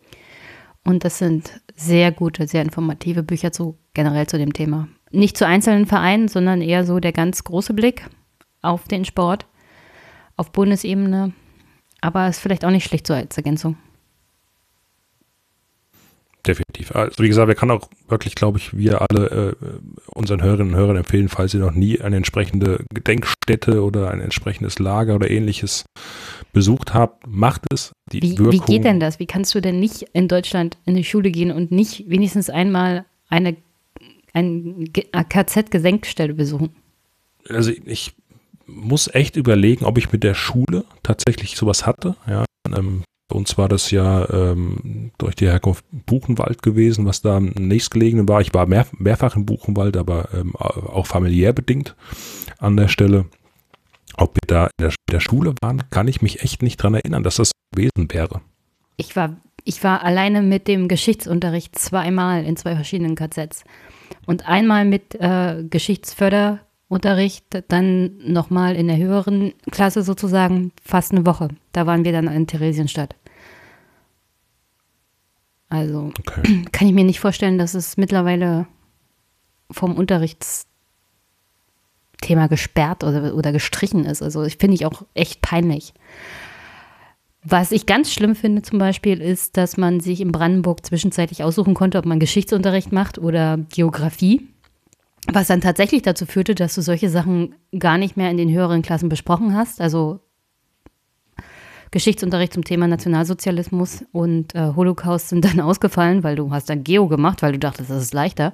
[0.84, 4.88] Und das sind sehr gute, sehr informative Bücher zu generell zu dem Thema.
[5.10, 8.06] Nicht zu einzelnen Vereinen, sondern eher so der ganz große Blick
[8.60, 9.46] auf den Sport
[10.36, 11.32] auf Bundesebene.
[12.02, 13.76] Aber ist vielleicht auch nicht schlecht so als Ergänzung
[16.46, 16.94] definitiv.
[16.94, 19.66] Also wie gesagt, wir können auch wirklich, glaube ich, wir alle äh,
[20.14, 24.78] unseren Hörerinnen und Hörern empfehlen, falls ihr noch nie eine entsprechende Gedenkstätte oder ein entsprechendes
[24.78, 25.84] Lager oder ähnliches
[26.52, 27.92] besucht habt, macht es.
[28.12, 29.18] Die wie, Wirkung, wie geht denn das?
[29.18, 33.06] Wie kannst du denn nicht in Deutschland in die Schule gehen und nicht wenigstens einmal
[33.28, 33.56] eine
[34.34, 36.70] ein KZ-Gesenkstelle besuchen?
[37.48, 38.14] Also ich
[38.66, 42.16] muss echt überlegen, ob ich mit der Schule tatsächlich sowas hatte.
[42.26, 42.44] Ja,
[42.76, 47.46] ähm, bei uns war das ja ähm, durch die Herkunft Buchenwald gewesen, was da am
[47.58, 48.40] nächstgelegenen war.
[48.40, 51.96] Ich war mehr, mehrfach im Buchenwald, aber ähm, auch familiär bedingt
[52.58, 53.26] an der Stelle.
[54.16, 57.24] Ob wir da in der, der, Schule waren, kann ich mich echt nicht dran erinnern,
[57.24, 58.42] dass das gewesen wäre.
[58.96, 63.64] Ich war, ich war alleine mit dem Geschichtsunterricht zweimal in zwei verschiedenen KZs.
[64.26, 66.60] Und einmal mit äh, Geschichtsförder
[66.94, 71.48] Unterricht dann nochmal in der höheren Klasse sozusagen fast eine Woche.
[71.72, 73.16] Da waren wir dann in Theresienstadt.
[75.68, 76.64] Also okay.
[76.70, 78.68] kann ich mir nicht vorstellen, dass es mittlerweile
[79.72, 80.68] vom Unterrichtsthema
[82.48, 84.22] gesperrt oder, oder gestrichen ist.
[84.22, 85.94] Also ich finde ich auch echt peinlich.
[87.42, 91.74] Was ich ganz schlimm finde zum Beispiel ist, dass man sich in Brandenburg zwischenzeitlich aussuchen
[91.74, 94.48] konnte, ob man Geschichtsunterricht macht oder Geografie.
[95.32, 98.82] Was dann tatsächlich dazu führte, dass du solche Sachen gar nicht mehr in den höheren
[98.82, 99.80] Klassen besprochen hast.
[99.80, 100.20] Also
[101.90, 107.08] Geschichtsunterricht zum Thema Nationalsozialismus und äh, Holocaust sind dann ausgefallen, weil du hast dann Geo
[107.08, 108.52] gemacht, weil du dachtest, das ist leichter.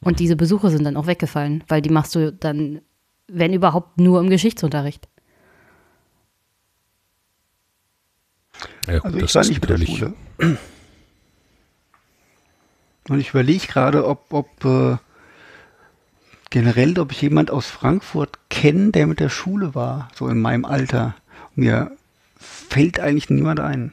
[0.00, 2.80] Und diese Besuche sind dann auch weggefallen, weil die machst du dann,
[3.28, 5.08] wenn überhaupt, nur im Geschichtsunterricht.
[8.86, 10.14] Ja, gut, also ich war nicht mit der Schule.
[13.08, 14.96] Und ich überlege gerade, ob, ob äh,
[16.50, 20.64] generell, ob ich jemand aus Frankfurt kenne, der mit der Schule war, so in meinem
[20.64, 21.14] Alter.
[21.54, 21.90] Mir
[22.38, 23.92] fällt eigentlich niemand ein.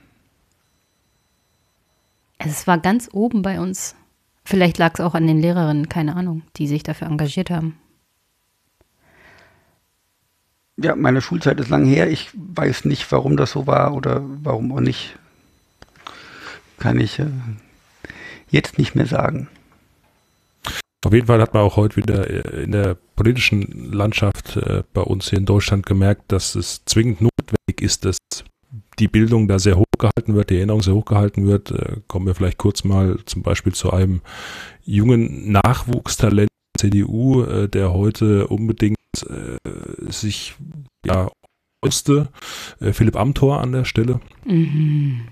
[2.38, 3.96] Es war ganz oben bei uns.
[4.44, 7.78] Vielleicht lag es auch an den Lehrerinnen, keine Ahnung, die sich dafür engagiert haben.
[10.76, 12.10] Ja, meine Schulzeit ist lang her.
[12.10, 15.18] Ich weiß nicht, warum das so war oder warum auch nicht.
[16.80, 17.28] Kann ich äh,
[18.50, 19.48] jetzt nicht mehr sagen.
[21.06, 25.02] Auf jeden Fall hat man auch heute wieder äh, in der politischen Landschaft äh, bei
[25.02, 28.18] uns hier in Deutschland gemerkt, dass es zwingend notwendig ist, dass
[29.00, 31.72] die Bildung da sehr hoch gehalten wird, die Erinnerung sehr hoch gehalten wird.
[31.72, 34.22] Äh, kommen wir vielleicht kurz mal zum Beispiel zu einem
[34.86, 38.98] jungen Nachwuchstalent der CDU, äh, der heute unbedingt
[40.10, 40.56] sich
[41.06, 41.30] ja
[41.84, 42.30] musste.
[42.80, 44.20] Philipp Amthor an der Stelle.
[44.44, 45.28] Mhm.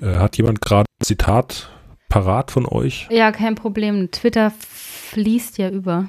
[0.00, 1.75] Hat jemand gerade ein Zitat
[2.16, 3.06] parat von euch?
[3.10, 4.10] Ja, kein Problem.
[4.10, 6.08] Twitter fließt ja über.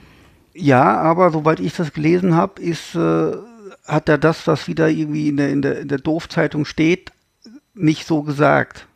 [0.54, 3.34] Ja, aber soweit ich das gelesen habe, ist äh,
[3.86, 7.12] hat er das, was wieder irgendwie in der, in der, in der Doof-Zeitung steht,
[7.74, 8.88] nicht so gesagt.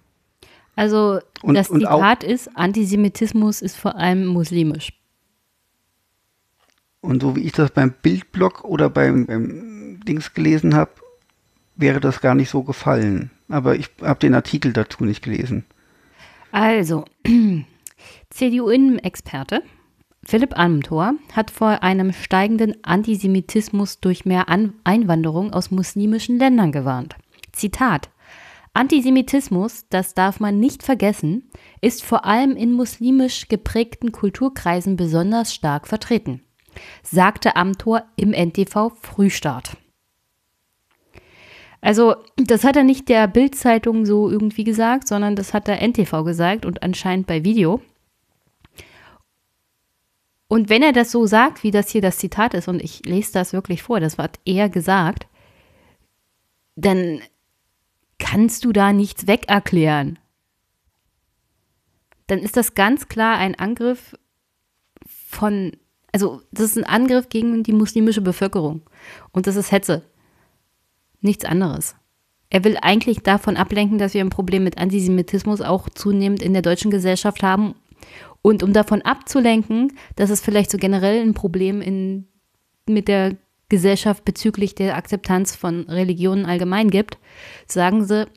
[0.76, 4.94] Also und, das Zitat ist, Antisemitismus ist vor allem muslimisch.
[7.02, 10.92] Und so wie ich das beim Bildblog oder beim, beim Dings gelesen habe,
[11.76, 13.32] wäre das gar nicht so gefallen.
[13.50, 15.66] Aber ich habe den Artikel dazu nicht gelesen.
[16.52, 17.06] Also,
[18.30, 19.64] CDU-Innenexperte
[20.24, 27.16] Philipp Amthor hat vor einem steigenden Antisemitismus durch mehr An Einwanderung aus muslimischen Ländern gewarnt.
[27.52, 28.10] Zitat
[28.74, 31.50] Antisemitismus, das darf man nicht vergessen,
[31.82, 36.42] ist vor allem in muslimisch geprägten Kulturkreisen besonders stark vertreten
[37.04, 39.78] sagte Amtor im NTV Frühstart.
[41.82, 46.24] Also, das hat er nicht der Bild-Zeitung so irgendwie gesagt, sondern das hat der NTV
[46.24, 47.82] gesagt und anscheinend bei Video.
[50.48, 53.34] Und wenn er das so sagt, wie das hier das Zitat ist, und ich lese
[53.34, 55.28] das wirklich vor, das hat er gesagt,
[56.76, 57.22] dann
[58.20, 60.20] kannst du da nichts wegerklären.
[62.28, 64.16] Dann ist das ganz klar ein Angriff
[65.06, 65.72] von
[66.12, 68.82] also das ist ein Angriff gegen die muslimische Bevölkerung.
[69.32, 70.04] Und das ist Hetze.
[71.22, 71.96] Nichts anderes.
[72.50, 76.62] Er will eigentlich davon ablenken, dass wir ein Problem mit Antisemitismus auch zunehmend in der
[76.62, 77.76] deutschen Gesellschaft haben.
[78.42, 82.28] Und um davon abzulenken, dass es vielleicht so generell ein Problem in,
[82.88, 83.38] mit der
[83.70, 87.18] Gesellschaft bezüglich der Akzeptanz von Religionen allgemein gibt,
[87.68, 88.28] sagen sie,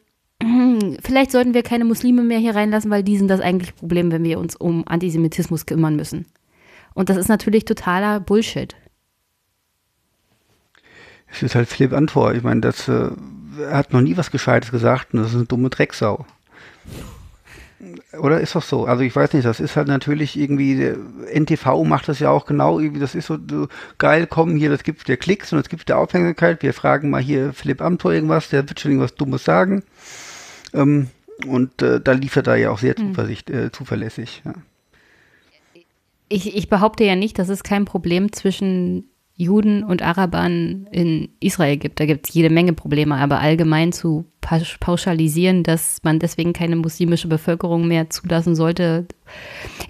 [1.03, 4.23] vielleicht sollten wir keine Muslime mehr hier reinlassen, weil die sind das eigentliche Problem, wenn
[4.23, 6.27] wir uns um Antisemitismus kümmern müssen.
[6.95, 8.77] Und das ist natürlich totaler Bullshit.
[11.35, 12.35] Es ist halt Philipp Antor.
[12.35, 13.11] Ich meine, das äh,
[13.71, 16.27] hat noch nie was Gescheites gesagt und das ist eine dumme Drecksau.
[18.19, 18.87] Oder ist doch so?
[18.87, 20.95] Also ich weiß nicht, das ist halt natürlich irgendwie,
[21.33, 23.69] NTV macht das ja auch genau, irgendwie, das ist so, so
[23.99, 27.21] geil, komm hier, das gibt der Klicks und das gibt der Aufmerksamkeit, wir fragen mal
[27.21, 29.83] hier Philipp Amthor irgendwas, der wird schon irgendwas Dummes sagen.
[30.73, 31.09] Ähm,
[31.47, 33.15] und äh, da liefert er ja auch sehr mhm.
[33.53, 34.43] äh, zuverlässig.
[34.45, 34.55] Ja
[36.29, 41.77] ich, ich behaupte ja nicht, dass es kein Problem zwischen Juden und Arabern in Israel
[41.77, 41.99] gibt.
[41.99, 44.27] Da gibt es jede Menge Probleme, aber allgemein zu
[44.81, 49.07] pauschalisieren, dass man deswegen keine muslimische Bevölkerung mehr zulassen sollte.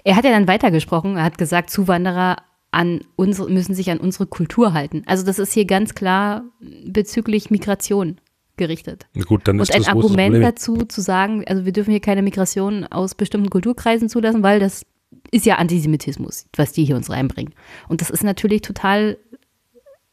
[0.03, 2.37] Er hat ja dann weitergesprochen, er hat gesagt, Zuwanderer
[2.71, 5.03] an unsere, müssen sich an unsere Kultur halten.
[5.05, 6.43] Also das ist hier ganz klar
[6.85, 8.19] bezüglich Migration
[8.57, 9.05] gerichtet.
[9.27, 12.85] Gut, dann ist und ein Argument dazu zu sagen, also wir dürfen hier keine Migration
[12.85, 14.85] aus bestimmten Kulturkreisen zulassen, weil das
[15.31, 17.53] ist ja Antisemitismus, was die hier uns reinbringen.
[17.87, 19.17] Und das ist natürlich total,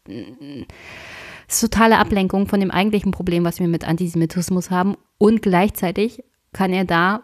[0.07, 4.97] ist totale Ablenkung von dem eigentlichen Problem, was wir mit Antisemitismus haben.
[5.19, 7.23] Und gleichzeitig kann er da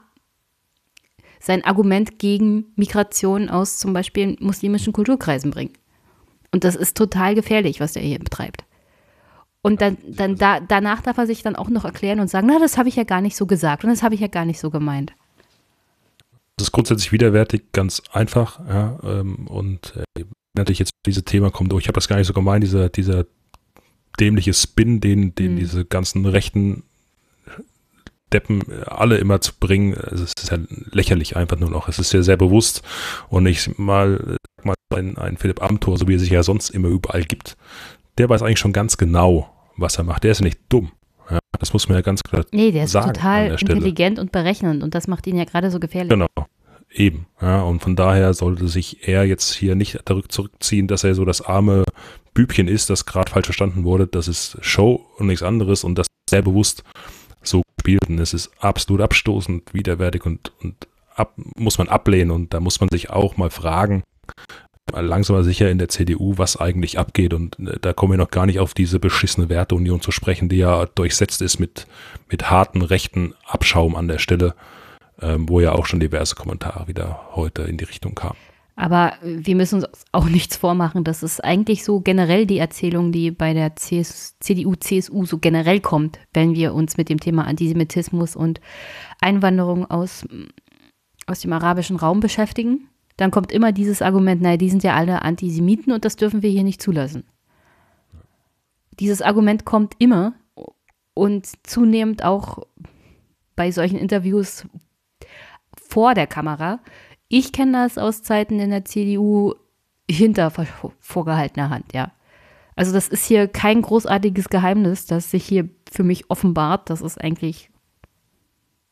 [1.40, 5.72] sein Argument gegen Migration aus zum Beispiel muslimischen Kulturkreisen bringen.
[6.52, 8.64] Und das ist total gefährlich, was er hier betreibt.
[9.60, 12.58] Und dann, dann da, danach darf er sich dann auch noch erklären und sagen, na,
[12.58, 14.60] das habe ich ja gar nicht so gesagt und das habe ich ja gar nicht
[14.60, 15.12] so gemeint.
[16.58, 18.60] Das ist grundsätzlich widerwärtig, ganz einfach.
[18.68, 20.24] Ja, ähm, und äh,
[20.56, 23.26] natürlich jetzt dieses Thema kommt, oh, ich habe das gar nicht so gemeint, dieser, dieser
[24.18, 25.58] dämliche Spin, den, den mhm.
[25.58, 26.82] diese ganzen rechten
[28.32, 30.58] Deppen äh, alle immer zu bringen, also es ist ja
[30.90, 31.88] lächerlich einfach nur noch.
[31.88, 32.82] Es ist ja sehr bewusst
[33.28, 36.88] und ich mal, mal ein, ein Philipp Amthor, so wie er sich ja sonst immer
[36.88, 37.56] überall gibt,
[38.18, 40.24] der weiß eigentlich schon ganz genau, was er macht.
[40.24, 40.90] Der ist ja nicht dumm.
[41.30, 43.74] Ja, Das muss man ja ganz klar Nee, der ist sagen total der Stelle.
[43.74, 46.10] intelligent und berechnend und das macht ihn ja gerade so gefährlich.
[46.10, 46.26] Genau.
[46.90, 47.26] Eben.
[47.42, 51.24] Ja, und von daher sollte sich er jetzt hier nicht zurück- zurückziehen, dass er so
[51.26, 51.84] das arme
[52.32, 54.06] Bübchen ist, das gerade falsch verstanden wurde.
[54.06, 56.82] Das ist Show und nichts anderes und das sehr bewusst
[57.42, 58.08] so gespielt.
[58.08, 62.30] Und es ist absolut abstoßend, widerwärtig und, und ab, muss man ablehnen.
[62.30, 64.02] Und da muss man sich auch mal fragen,
[64.92, 67.34] langsam aber sicher in der CDU, was eigentlich abgeht.
[67.34, 70.56] Und äh, da kommen wir noch gar nicht auf diese beschissene Werteunion zu sprechen, die
[70.58, 71.86] ja durchsetzt ist mit,
[72.30, 74.54] mit harten rechten Abschaum an der Stelle
[75.20, 78.36] ähm, wo ja auch schon diverse Kommentare wieder heute in die Richtung kamen.
[78.76, 81.02] Aber wir müssen uns auch nichts vormachen.
[81.02, 85.80] Das ist eigentlich so generell die Erzählung, die bei der CS CDU, CSU so generell
[85.80, 88.60] kommt, wenn wir uns mit dem Thema Antisemitismus und
[89.20, 90.24] Einwanderung aus,
[91.26, 92.88] aus dem arabischen Raum beschäftigen.
[93.18, 96.48] Dann kommt immer dieses Argument, naja, die sind ja alle Antisemiten und das dürfen wir
[96.50, 97.24] hier nicht zulassen.
[98.98, 100.32] Dieses Argument kommt immer
[101.14, 102.60] und zunehmend auch
[103.56, 104.66] bei solchen Interviews
[105.76, 106.78] vor der Kamera.
[107.28, 109.54] Ich kenne das aus Zeiten in der CDU
[110.08, 112.12] hinter vor- vorgehaltener Hand, ja.
[112.76, 116.88] Also das ist hier kein großartiges Geheimnis, das sich hier für mich offenbart.
[116.88, 117.70] Das ist eigentlich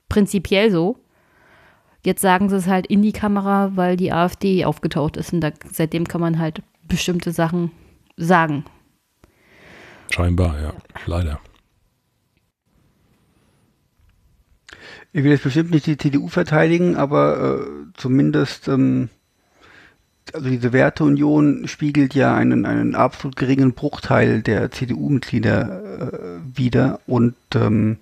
[0.08, 0.98] prinzipiell so.
[2.06, 5.50] Jetzt sagen sie es halt in die Kamera, weil die AfD aufgetaucht ist und da,
[5.68, 7.72] seitdem kann man halt bestimmte Sachen
[8.16, 8.64] sagen.
[10.12, 10.72] Scheinbar, ja.
[11.06, 11.40] Leider.
[15.12, 19.08] Ich will jetzt bestimmt nicht die CDU verteidigen, aber äh, zumindest, ähm,
[20.32, 27.34] also diese Werteunion spiegelt ja einen, einen absolut geringen Bruchteil der CDU-Mitglieder äh, wider und
[27.56, 27.96] ähm,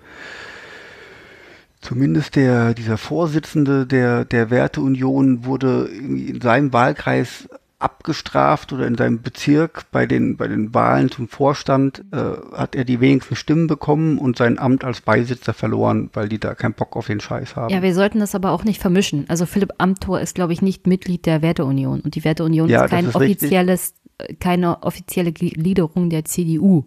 [1.85, 9.21] zumindest der, dieser Vorsitzende der, der Werteunion wurde in seinem Wahlkreis abgestraft oder in seinem
[9.21, 12.17] Bezirk bei den, bei den Wahlen zum Vorstand äh,
[12.57, 16.55] hat er die wenigsten Stimmen bekommen und sein Amt als Beisitzer verloren, weil die da
[16.55, 17.73] keinen Bock auf den Scheiß haben.
[17.73, 19.27] Ja, wir sollten das aber auch nicht vermischen.
[19.29, 22.91] Also Philipp Amthor ist, glaube ich, nicht Mitglied der Werteunion und die Werteunion Ja, ist
[22.91, 23.43] kein ist richtig.
[23.43, 26.87] offizielles, äh, keine offizielle Gliederung der CDU.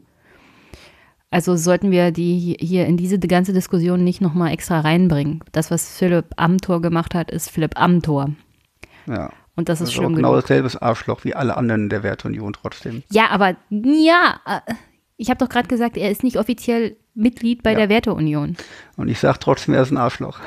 [1.38, 5.44] Also sollten wir die hier in diese ganze Diskussion nicht nochmal extra reinbringen.
[5.52, 8.32] Das, was Philipp Amthor gemacht hat, ist Philipp Amthor.
[9.06, 9.30] ja.
[9.56, 12.54] Und das ist Das ist schlimm auch genau dasselbe Arschloch wie alle anderen der Werteunion
[12.54, 13.04] trotzdem.
[13.12, 14.74] Ja, aber ja, äh,
[15.18, 17.78] ich habe doch gerade gesagt, er ist nicht offiziell Mitglied bei Ja.
[17.78, 18.56] der Werteunion.
[18.96, 20.40] Und ich sage trotzdem, er ist ein Arschloch.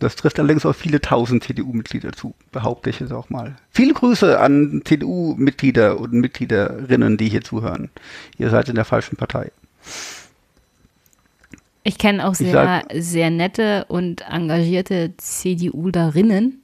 [0.00, 3.56] Das trifft allerdings auch viele tausend CDU-Mitglieder zu, behaupte ich jetzt auch mal.
[3.70, 7.90] Viele Grüße an CDU-Mitglieder und Mitgliederinnen, die hier zuhören.
[8.38, 9.52] Ihr seid in der falschen Partei.
[11.82, 16.62] Ich kenne auch sehr, sag- sehr nette und engagierte CDU-Lerinnen.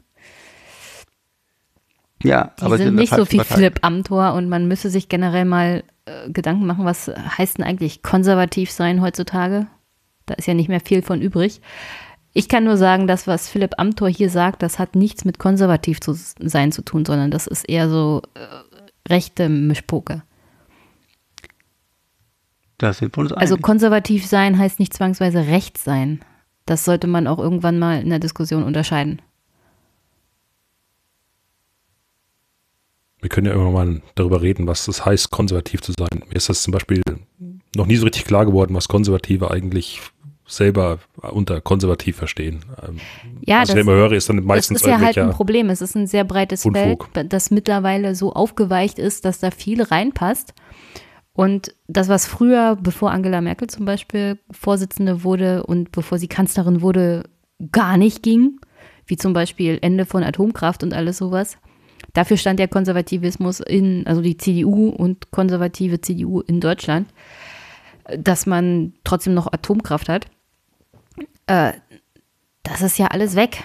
[2.22, 3.44] Ja, Die aber sind in der nicht so Partei.
[3.54, 8.02] Philipp Amthor und man müsse sich generell mal äh, Gedanken machen, was heißt denn eigentlich
[8.02, 9.66] konservativ sein heutzutage?
[10.26, 11.60] Da ist ja nicht mehr viel von übrig.
[12.32, 16.00] Ich kann nur sagen, das, was Philipp Amthor hier sagt, das hat nichts mit konservativ
[16.00, 20.22] zu sein zu tun, sondern das ist eher so äh, rechte Mischpoke.
[22.78, 23.62] Da sind wir uns Also einig.
[23.64, 26.20] konservativ sein heißt nicht zwangsweise rechts sein.
[26.66, 29.22] Das sollte man auch irgendwann mal in der Diskussion unterscheiden.
[33.20, 36.22] Wir können ja immer mal darüber reden, was das heißt, konservativ zu sein.
[36.28, 37.02] Mir ist das zum Beispiel
[37.74, 40.00] noch nie so richtig klar geworden, was Konservative eigentlich
[40.48, 42.64] selber unter konservativ verstehen.
[42.86, 42.98] Ähm,
[43.40, 45.70] Ja, was ich das- immer höre, ist dann Das meistens ist ja halt ein Problem.
[45.70, 47.08] Es ist ein sehr breites Unfug.
[47.12, 50.54] Feld, das mittlerweile so aufgeweicht ist, dass da viel reinpasst.
[51.36, 56.80] Und das, was früher, bevor Angela Merkel zum Beispiel Vorsitzende wurde und bevor sie Kanzlerin
[56.80, 57.24] wurde,
[57.72, 58.58] gar nicht ging,
[59.06, 61.58] wie zum Beispiel Ende von Atomkraft und alles sowas.
[62.14, 67.12] Dafür stand der Konservativismus in, also die CDU und konservative CDU in Deutschland,
[68.16, 70.26] dass man trotzdem noch Atomkraft hat.
[71.46, 71.74] Äh,
[72.62, 73.62] das ist ja alles weg.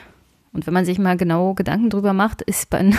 [0.52, 2.92] Und wenn man sich mal genau Gedanken drüber macht, ist, bei,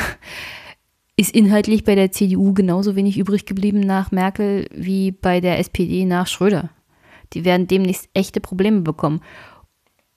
[1.16, 6.04] ist inhaltlich bei der CDU genauso wenig übrig geblieben nach Merkel wie bei der SPD
[6.04, 6.70] nach Schröder.
[7.32, 9.20] Die werden demnächst echte Probleme bekommen.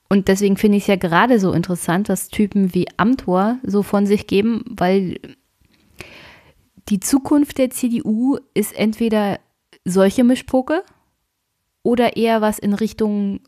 [0.08, 4.06] Und deswegen finde ich es ja gerade so interessant, was Typen wie Amthor so von
[4.06, 5.18] sich geben, weil
[6.88, 9.40] die Zukunft der CDU ist entweder
[9.84, 10.84] solche Mischpoke
[11.82, 13.40] oder eher was in Richtung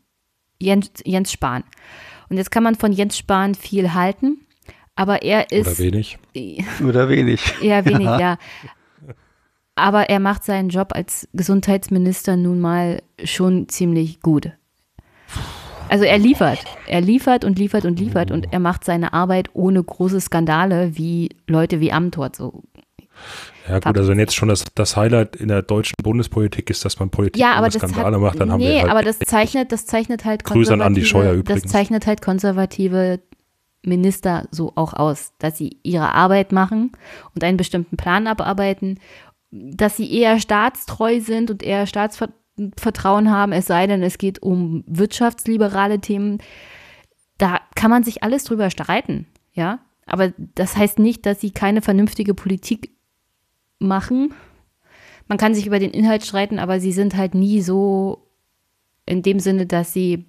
[0.61, 1.63] Jens, Jens Spahn.
[2.29, 4.45] Und jetzt kann man von Jens Spahn viel halten,
[4.99, 6.19] aber er oder ist wenig.
[6.85, 7.53] Oder wenig.
[7.61, 8.37] eher wenig, ja.
[9.75, 14.51] Aber er macht seinen Job als Gesundheitsminister nun mal schon ziemlich gut.
[15.87, 19.81] Also er liefert, er liefert und liefert und liefert und er macht seine Arbeit ohne
[19.81, 22.63] große Skandale wie Leute wie Amthor so
[23.69, 26.99] Ja gut, also wenn jetzt schon das, das Highlight in der deutschen Bundespolitik ist, dass
[26.99, 29.71] man Politik Ja, aber Skandale hat, macht, dann haben nee, wir halt aber das zeichnet,
[29.71, 31.71] das zeichnet halt Grüße an Andi Scheuer konservative, das übrigens.
[31.71, 33.19] zeichnet halt konservative
[33.83, 36.91] Minister so auch aus, dass sie ihre Arbeit machen
[37.33, 38.99] und einen bestimmten Plan abarbeiten,
[39.51, 44.83] dass sie eher staatstreu sind und eher Staatsvertrauen haben, es sei denn, es geht um
[44.85, 46.39] wirtschaftsliberale Themen.
[47.37, 49.79] Da kann man sich alles drüber streiten, ja.
[50.05, 52.91] Aber das heißt nicht, dass sie keine vernünftige Politik
[53.77, 54.33] machen.
[55.27, 58.27] Man kann sich über den Inhalt streiten, aber sie sind halt nie so
[59.05, 60.25] in dem Sinne, dass sie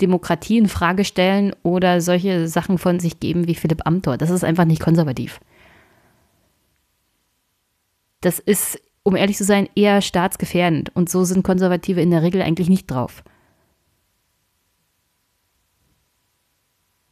[0.00, 4.18] Demokratie in Frage stellen oder solche Sachen von sich geben wie Philipp Amthor.
[4.18, 5.40] Das ist einfach nicht konservativ.
[8.20, 10.94] Das ist, um ehrlich zu sein, eher staatsgefährdend.
[10.94, 13.22] Und so sind Konservative in der Regel eigentlich nicht drauf.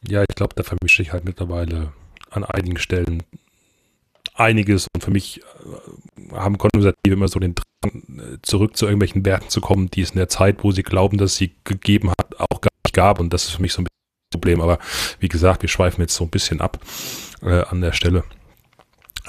[0.07, 1.93] Ja, ich glaube, da vermische ich halt mittlerweile
[2.29, 3.23] an einigen Stellen
[4.35, 9.25] einiges und für mich äh, haben Konservative immer so den Drang, äh, zurück zu irgendwelchen
[9.25, 12.39] Werten zu kommen, die es in der Zeit, wo sie glauben, dass sie gegeben hat,
[12.39, 14.61] auch gar gab und das ist für mich so ein bisschen das Problem.
[14.61, 14.79] Aber
[15.19, 16.79] wie gesagt, wir schweifen jetzt so ein bisschen ab
[17.41, 18.23] äh, an der Stelle.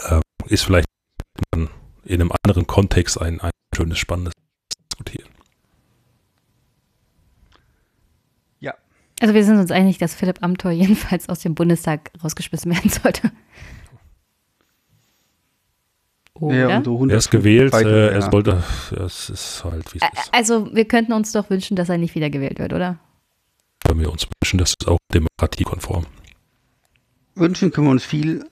[0.09, 0.87] Äh, ist vielleicht
[1.55, 1.69] in
[2.09, 4.33] einem anderen Kontext ein, ein schönes, spannendes
[4.91, 5.29] Diskutieren.
[9.21, 13.33] Also wir sind uns einig, dass Philipp Amthor jedenfalls aus dem Bundestag rausgeschmissen werden sollte.
[16.35, 16.55] Oder?
[16.55, 18.13] Ja, Er ist 105 gewählt, äh, ja.
[18.13, 18.63] er sollte,
[19.03, 20.35] es ist halt, wie es ist.
[20.35, 22.99] Also wir könnten uns doch wünschen, dass er nicht wieder gewählt wird, oder?
[23.89, 26.07] Wenn wir uns wünschen, das ist auch demokratiekonform.
[27.34, 28.47] Wünschen können wir uns viel,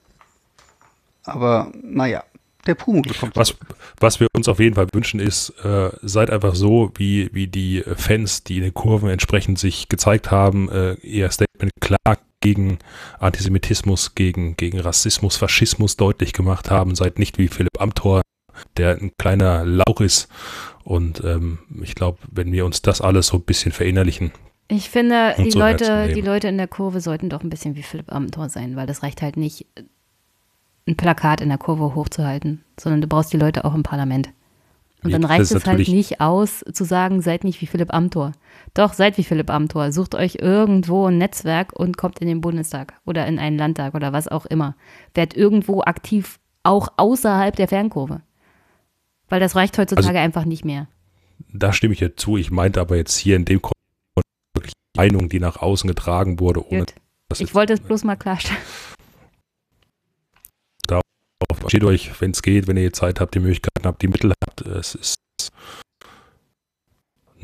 [1.23, 2.23] aber naja,
[2.65, 3.55] der Pumuckl kommt Was,
[3.99, 7.83] was wir uns auf jeden Fall wünschen, ist, äh, seid einfach so, wie, wie die
[7.95, 12.79] Fans, die in den Kurven entsprechend sich gezeigt haben, äh, ihr Statement klar gegen
[13.19, 16.95] Antisemitismus, gegen, gegen Rassismus, Faschismus deutlich gemacht haben.
[16.95, 18.21] Seid nicht wie Philipp Amthor,
[18.77, 20.27] der ein kleiner Lauch ist.
[20.83, 24.31] Und ähm, ich glaube, wenn wir uns das alles so ein bisschen verinnerlichen,
[24.67, 27.75] Ich finde, Und die Herzen Leute, die Leute in der Kurve sollten doch ein bisschen
[27.75, 29.67] wie Philipp Amthor sein, weil das reicht halt nicht,
[30.87, 34.29] ein Plakat in der Kurve hochzuhalten, sondern du brauchst die Leute auch im Parlament.
[35.03, 38.31] Und dann reicht es halt nicht aus, zu sagen, seid nicht wie Philipp Amthor.
[38.73, 39.91] Doch, seid wie Philipp Amthor.
[39.91, 44.13] Sucht euch irgendwo ein Netzwerk und kommt in den Bundestag oder in einen Landtag oder
[44.13, 44.75] was auch immer.
[45.13, 48.21] Werdet irgendwo aktiv, auch außerhalb der Fernkurve.
[49.29, 50.87] Weil das reicht heutzutage Also einfach nicht mehr.
[51.53, 52.37] da stimme ich ja zu.
[52.37, 53.61] Ich meinte aber jetzt hier in dem
[54.95, 56.85] Meinung, die nach außen getragen wurde, ohne
[57.37, 58.61] Ich wollte es bloß mal klarstellen.
[61.67, 64.61] Steht euch, wenn es geht, wenn ihr Zeit habt, die Möglichkeiten habt, die Mittel habt.
[64.61, 65.15] Es ist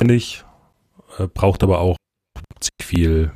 [0.01, 0.43] notwendig,
[1.17, 1.97] äh, braucht aber auch
[2.59, 3.31] ziemlich viel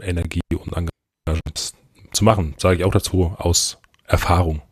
[0.00, 1.72] Energie und Engagement
[2.12, 4.62] zu machen, sage ich auch dazu aus Erfahrung.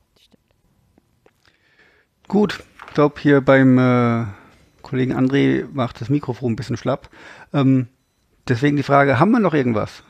[2.28, 4.26] Gut, ich glaube hier beim äh,
[4.82, 7.10] Kollegen André macht das Mikrofon ein bisschen schlapp.
[7.52, 7.88] Ähm,
[8.49, 10.03] deswegen die Frage, haben wir noch irgendwas?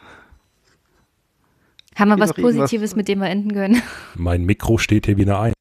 [1.96, 3.82] Haben wir Gibt was noch irgendwas- Positives, mit dem wir enden können?
[4.14, 5.52] Mein Mikro steht hier wieder ein.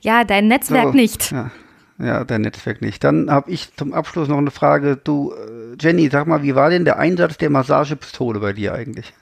[0.00, 0.92] Ja, dein Netzwerk So.
[0.92, 1.30] nicht.
[1.32, 1.50] Ja,
[1.98, 3.02] ja dein Netzwerk nicht.
[3.02, 4.96] Dann habe ich zum Abschluss noch eine Frage.
[4.96, 9.12] Du, äh, Jenny, sag mal, wie war denn der Einsatz der Massagepistole bei dir eigentlich?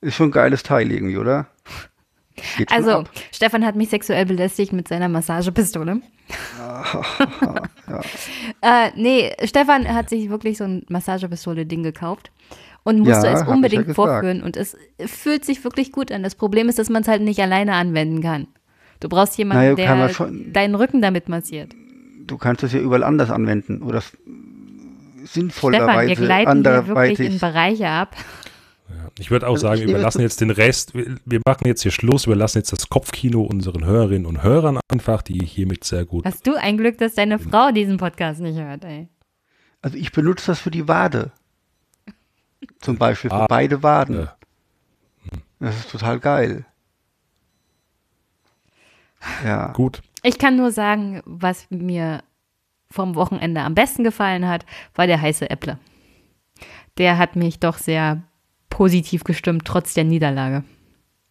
[0.00, 1.46] Ist schon ein geiles Teil irgendwie, oder?
[2.56, 3.04] Geht Also.
[3.32, 6.00] Stefan hat mich sexuell belästigt mit seiner Massagepistole.
[8.62, 12.30] äh, nee, Stefan hat sich wirklich so ein Massagepistole-Ding gekauft
[12.84, 13.96] und musste Ja, es ja unbedingt gesagt.
[13.96, 14.42] vorführen.
[14.42, 14.76] Und es
[15.06, 16.22] fühlt sich wirklich gut an.
[16.22, 18.46] Das Problem ist, dass man es halt nicht alleine anwenden kann.
[19.00, 21.74] Du brauchst jemanden, Naja, der deinen Rücken damit massiert.
[22.24, 24.26] Du kannst das ja überall anders anwenden oder s- Stefan,
[25.20, 27.40] wir sinnvollerweise gleiten hier wirklich in anderweitig.
[27.40, 28.16] Bereiche ab.
[28.96, 31.82] Ja, ich würde auch Also sagen, nehme überlassen jetzt den Rest, wir wir machen jetzt
[31.82, 36.24] hier Schluss, überlassen jetzt das Kopfkino unseren Hörerinnen und Hörern einfach, die hiermit sehr gut.
[36.24, 39.08] Hast du ein Glück, dass deine Frau diesen Podcast nicht hört, ey.
[39.80, 41.32] Also ich benutze das für die Wade.
[42.80, 44.20] Zum Beispiel für Ah, beide Waden.
[44.20, 44.36] Ja.
[45.58, 46.64] Das ist total geil.
[49.44, 49.72] Ja.
[49.72, 50.02] Gut.
[50.22, 52.22] Ich kann nur sagen, was mir
[52.90, 55.78] vom Wochenende am besten gefallen hat, war der heiße Äpple.
[56.98, 58.22] Der hat mich doch sehr
[58.72, 60.64] positiv gestimmt, trotz der Niederlage.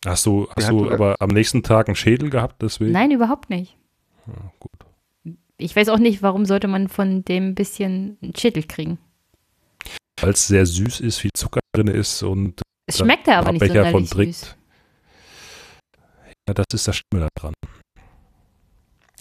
[0.06, 2.92] Hast du, hast Ja, du du- aber am nächsten Tag einen Schädel gehabt, deswegen?
[2.92, 3.76] Nein, überhaupt nicht.
[4.60, 4.72] gut.
[5.58, 8.98] Ich weiß auch nicht, warum sollte man von dem bisschen einen Schädel kriegen.
[10.20, 13.62] Weil es sehr süß ist, viel Zucker drin ist und Es schmeckt ja aber nicht
[13.64, 14.36] Abbecher von trinkt.
[14.36, 14.56] süß.
[16.48, 17.54] Ja, das ist das Schlimme daran.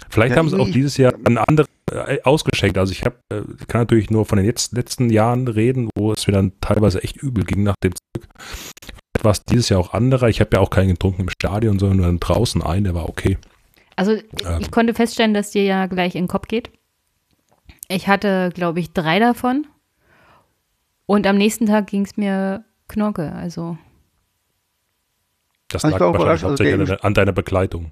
[0.09, 2.79] Vielleicht Ja, haben sie auch dieses Jahr ein anderes äh, ausgeschenkt.
[2.79, 6.27] Also ich habe, äh, kann natürlich nur von den jetzt, letzten Jahren reden, wo es
[6.27, 8.29] mir dann teilweise echt übel ging nach dem Zeug.
[8.39, 10.29] Vielleicht war es dieses Jahr auch anderer.
[10.29, 13.39] Ich habe ja auch keinen getrunken im Stadion, sondern nur draußen ein, der war okay.
[13.97, 14.61] Also Ähm.
[14.61, 16.71] ich konnte feststellen, dass dir ja gleich in den Kopf geht.
[17.89, 19.67] Ich hatte, glaube ich, drei davon.
[21.07, 23.33] Und am nächsten Tag ging es mir Knorke.
[23.33, 23.77] Also
[25.69, 27.91] Das ich lag wahrscheinlich also hauptsächlich der an, an deiner Begleitung.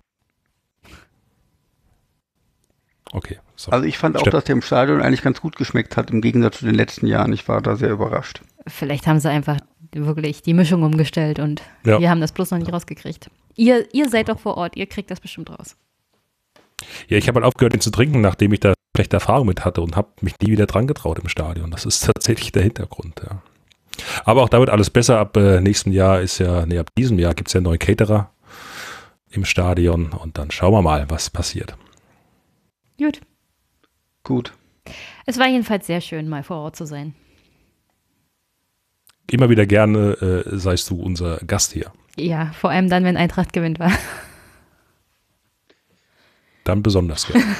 [3.13, 3.39] Okay.
[3.57, 3.71] So.
[3.73, 6.21] Also ich fand auch, Steff- dass der im Stadion eigentlich ganz gut geschmeckt hat, im
[6.21, 7.33] Gegensatz zu den letzten Jahren.
[7.33, 8.43] Ich war da sehr überrascht.
[8.67, 9.57] vielleicht haben sie einfach
[9.93, 11.99] wirklich die Mischung umgestellt und Ja.
[12.01, 13.31] wir haben das bloß noch nicht rausgekriegt.
[13.57, 15.77] Ihr, ihr seid doch vor Ort, ihr kriegt das bestimmt raus.
[17.09, 19.81] Ja, ich habe halt aufgehört, ihn zu trinken, nachdem ich da schlechte Erfahrung mit hatte
[19.81, 21.71] und habe mich nie wieder dran getraut im Stadion.
[21.71, 23.43] Das ist tatsächlich der Hintergrund, ja.
[24.25, 25.19] Aber auch da wird alles besser.
[25.19, 28.31] Ab äh, nächsten Jahr ist ja, nee, ab diesem Jahr gibt es ja neue Caterer
[29.31, 31.77] im Stadion und dann schauen wir mal, was passiert.
[32.99, 33.21] Gut.
[34.25, 34.53] Gut.
[35.27, 37.15] Es war jedenfalls sehr schön, mal vor Ort zu sein.
[39.31, 41.93] Immer wieder gerne äh, seist du unser Gast hier.
[42.17, 43.93] Ja, vor allem dann, wenn Eintracht gewinnt war.
[46.65, 47.45] Dann besonders gerne.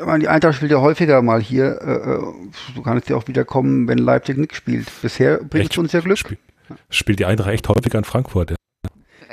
[0.00, 1.78] Ich meine, die Eintracht spielt ja häufiger mal hier.
[1.82, 2.32] Äh, äh,
[2.74, 4.90] du kannst ja auch wieder kommen, wenn Leipzig nicht spielt.
[5.02, 6.16] Bisher bringt es uns ja Glück.
[6.16, 6.38] Spiel,
[6.88, 8.52] spielt die Eintracht echt häufiger in Frankfurt.
[8.52, 8.56] Ja.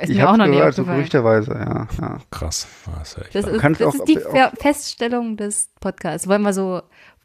[0.01, 0.97] Ist ich mir auch noch gehört, so aufgefallen.
[0.97, 1.87] gerüchteweise, ja.
[1.99, 2.17] ja.
[2.31, 2.67] Krass.
[2.85, 3.25] Das wahr.
[3.25, 3.45] ist, das
[3.81, 6.27] auch- ist die auch- Ver Feststellung des Podcasts.
[6.27, 6.81] Wollen wir so,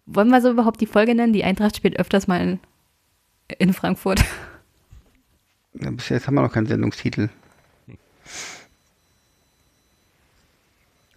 [0.06, 1.32] wollen wir so überhaupt die Folge nennen?
[1.32, 2.60] Die Eintracht spielt öfters mal in,
[3.58, 4.24] in Frankfurt.
[5.74, 7.28] Ja, Bis jetzt haben wir noch keinen Sendungstitel.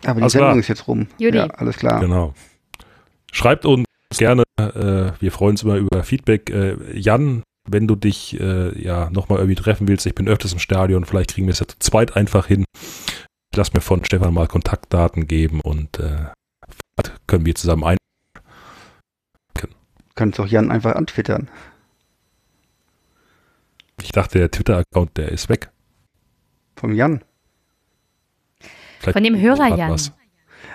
[0.04, 0.60] Aber die Alles Sendung klar.
[0.60, 1.08] ist jetzt rum.
[1.18, 1.38] Judy.
[1.38, 2.00] Ja, alles klar.
[2.00, 2.34] Genau.
[3.32, 3.86] Schreibt uns
[4.18, 6.50] gerne, äh, wir freuen uns immer über Feedback.
[6.50, 10.60] Äh, Jan, wenn du dich äh, ja nochmal irgendwie treffen willst, ich bin öfters im
[10.60, 12.66] Stadion, vielleicht kriegen wir es ja zu zweit einfach hin.
[13.56, 16.26] Lass mir von Stefan mal Kontaktdaten geben und äh,
[17.28, 17.98] können wir zusammen ein.
[20.16, 21.50] Kannst auch Jan einfach antwittern.
[24.02, 25.70] Ich dachte, der Twitter-Account, der ist weg.
[26.78, 27.22] Vom Jan.
[29.00, 29.92] Vielleicht Von dem Hörer Jan.
[29.92, 30.12] was.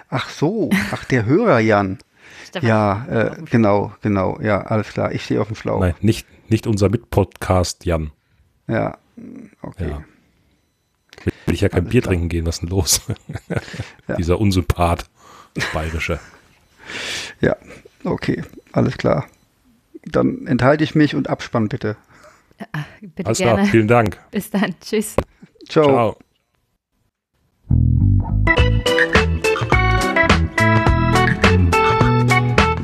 [0.08, 1.98] Ach so, ach der Hörer Jan.
[2.46, 4.38] Stefan, Ja, äh, genau, genau.
[4.40, 5.12] Ja, alles klar.
[5.12, 5.80] Ich stehe auf dem Schlauch.
[5.80, 8.10] Nein, nicht, nicht unser Mitpodcast Jan.
[8.68, 8.98] Ja,
[9.62, 9.90] okay.
[9.90, 10.04] Ja.
[11.46, 12.10] Will ich ja kein Alles Bier klar.
[12.12, 13.00] trinken gehen, was ist denn los?
[14.08, 14.16] Ja.
[14.16, 15.04] Dieser Unsympath,
[15.72, 16.18] bayerische.
[17.40, 17.56] Ja,
[18.02, 18.42] okay,
[18.72, 19.26] alles klar.
[20.04, 21.96] Dann enthalte ich mich und Abspann bitte.
[23.00, 23.54] bitte Alles gerne.
[23.60, 24.18] klar, vielen Dank.
[24.32, 24.74] Bis dann.
[24.80, 25.14] Tschüss.
[25.68, 25.84] Ciao.
[25.84, 26.16] Ciao.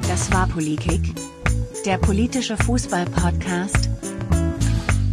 [0.09, 1.15] Das war Polikick,
[1.87, 3.89] der politische Fußball-Podcast.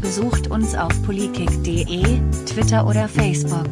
[0.02, 3.70] Besucht uns auf polikick.de, Twitter oder Facebook.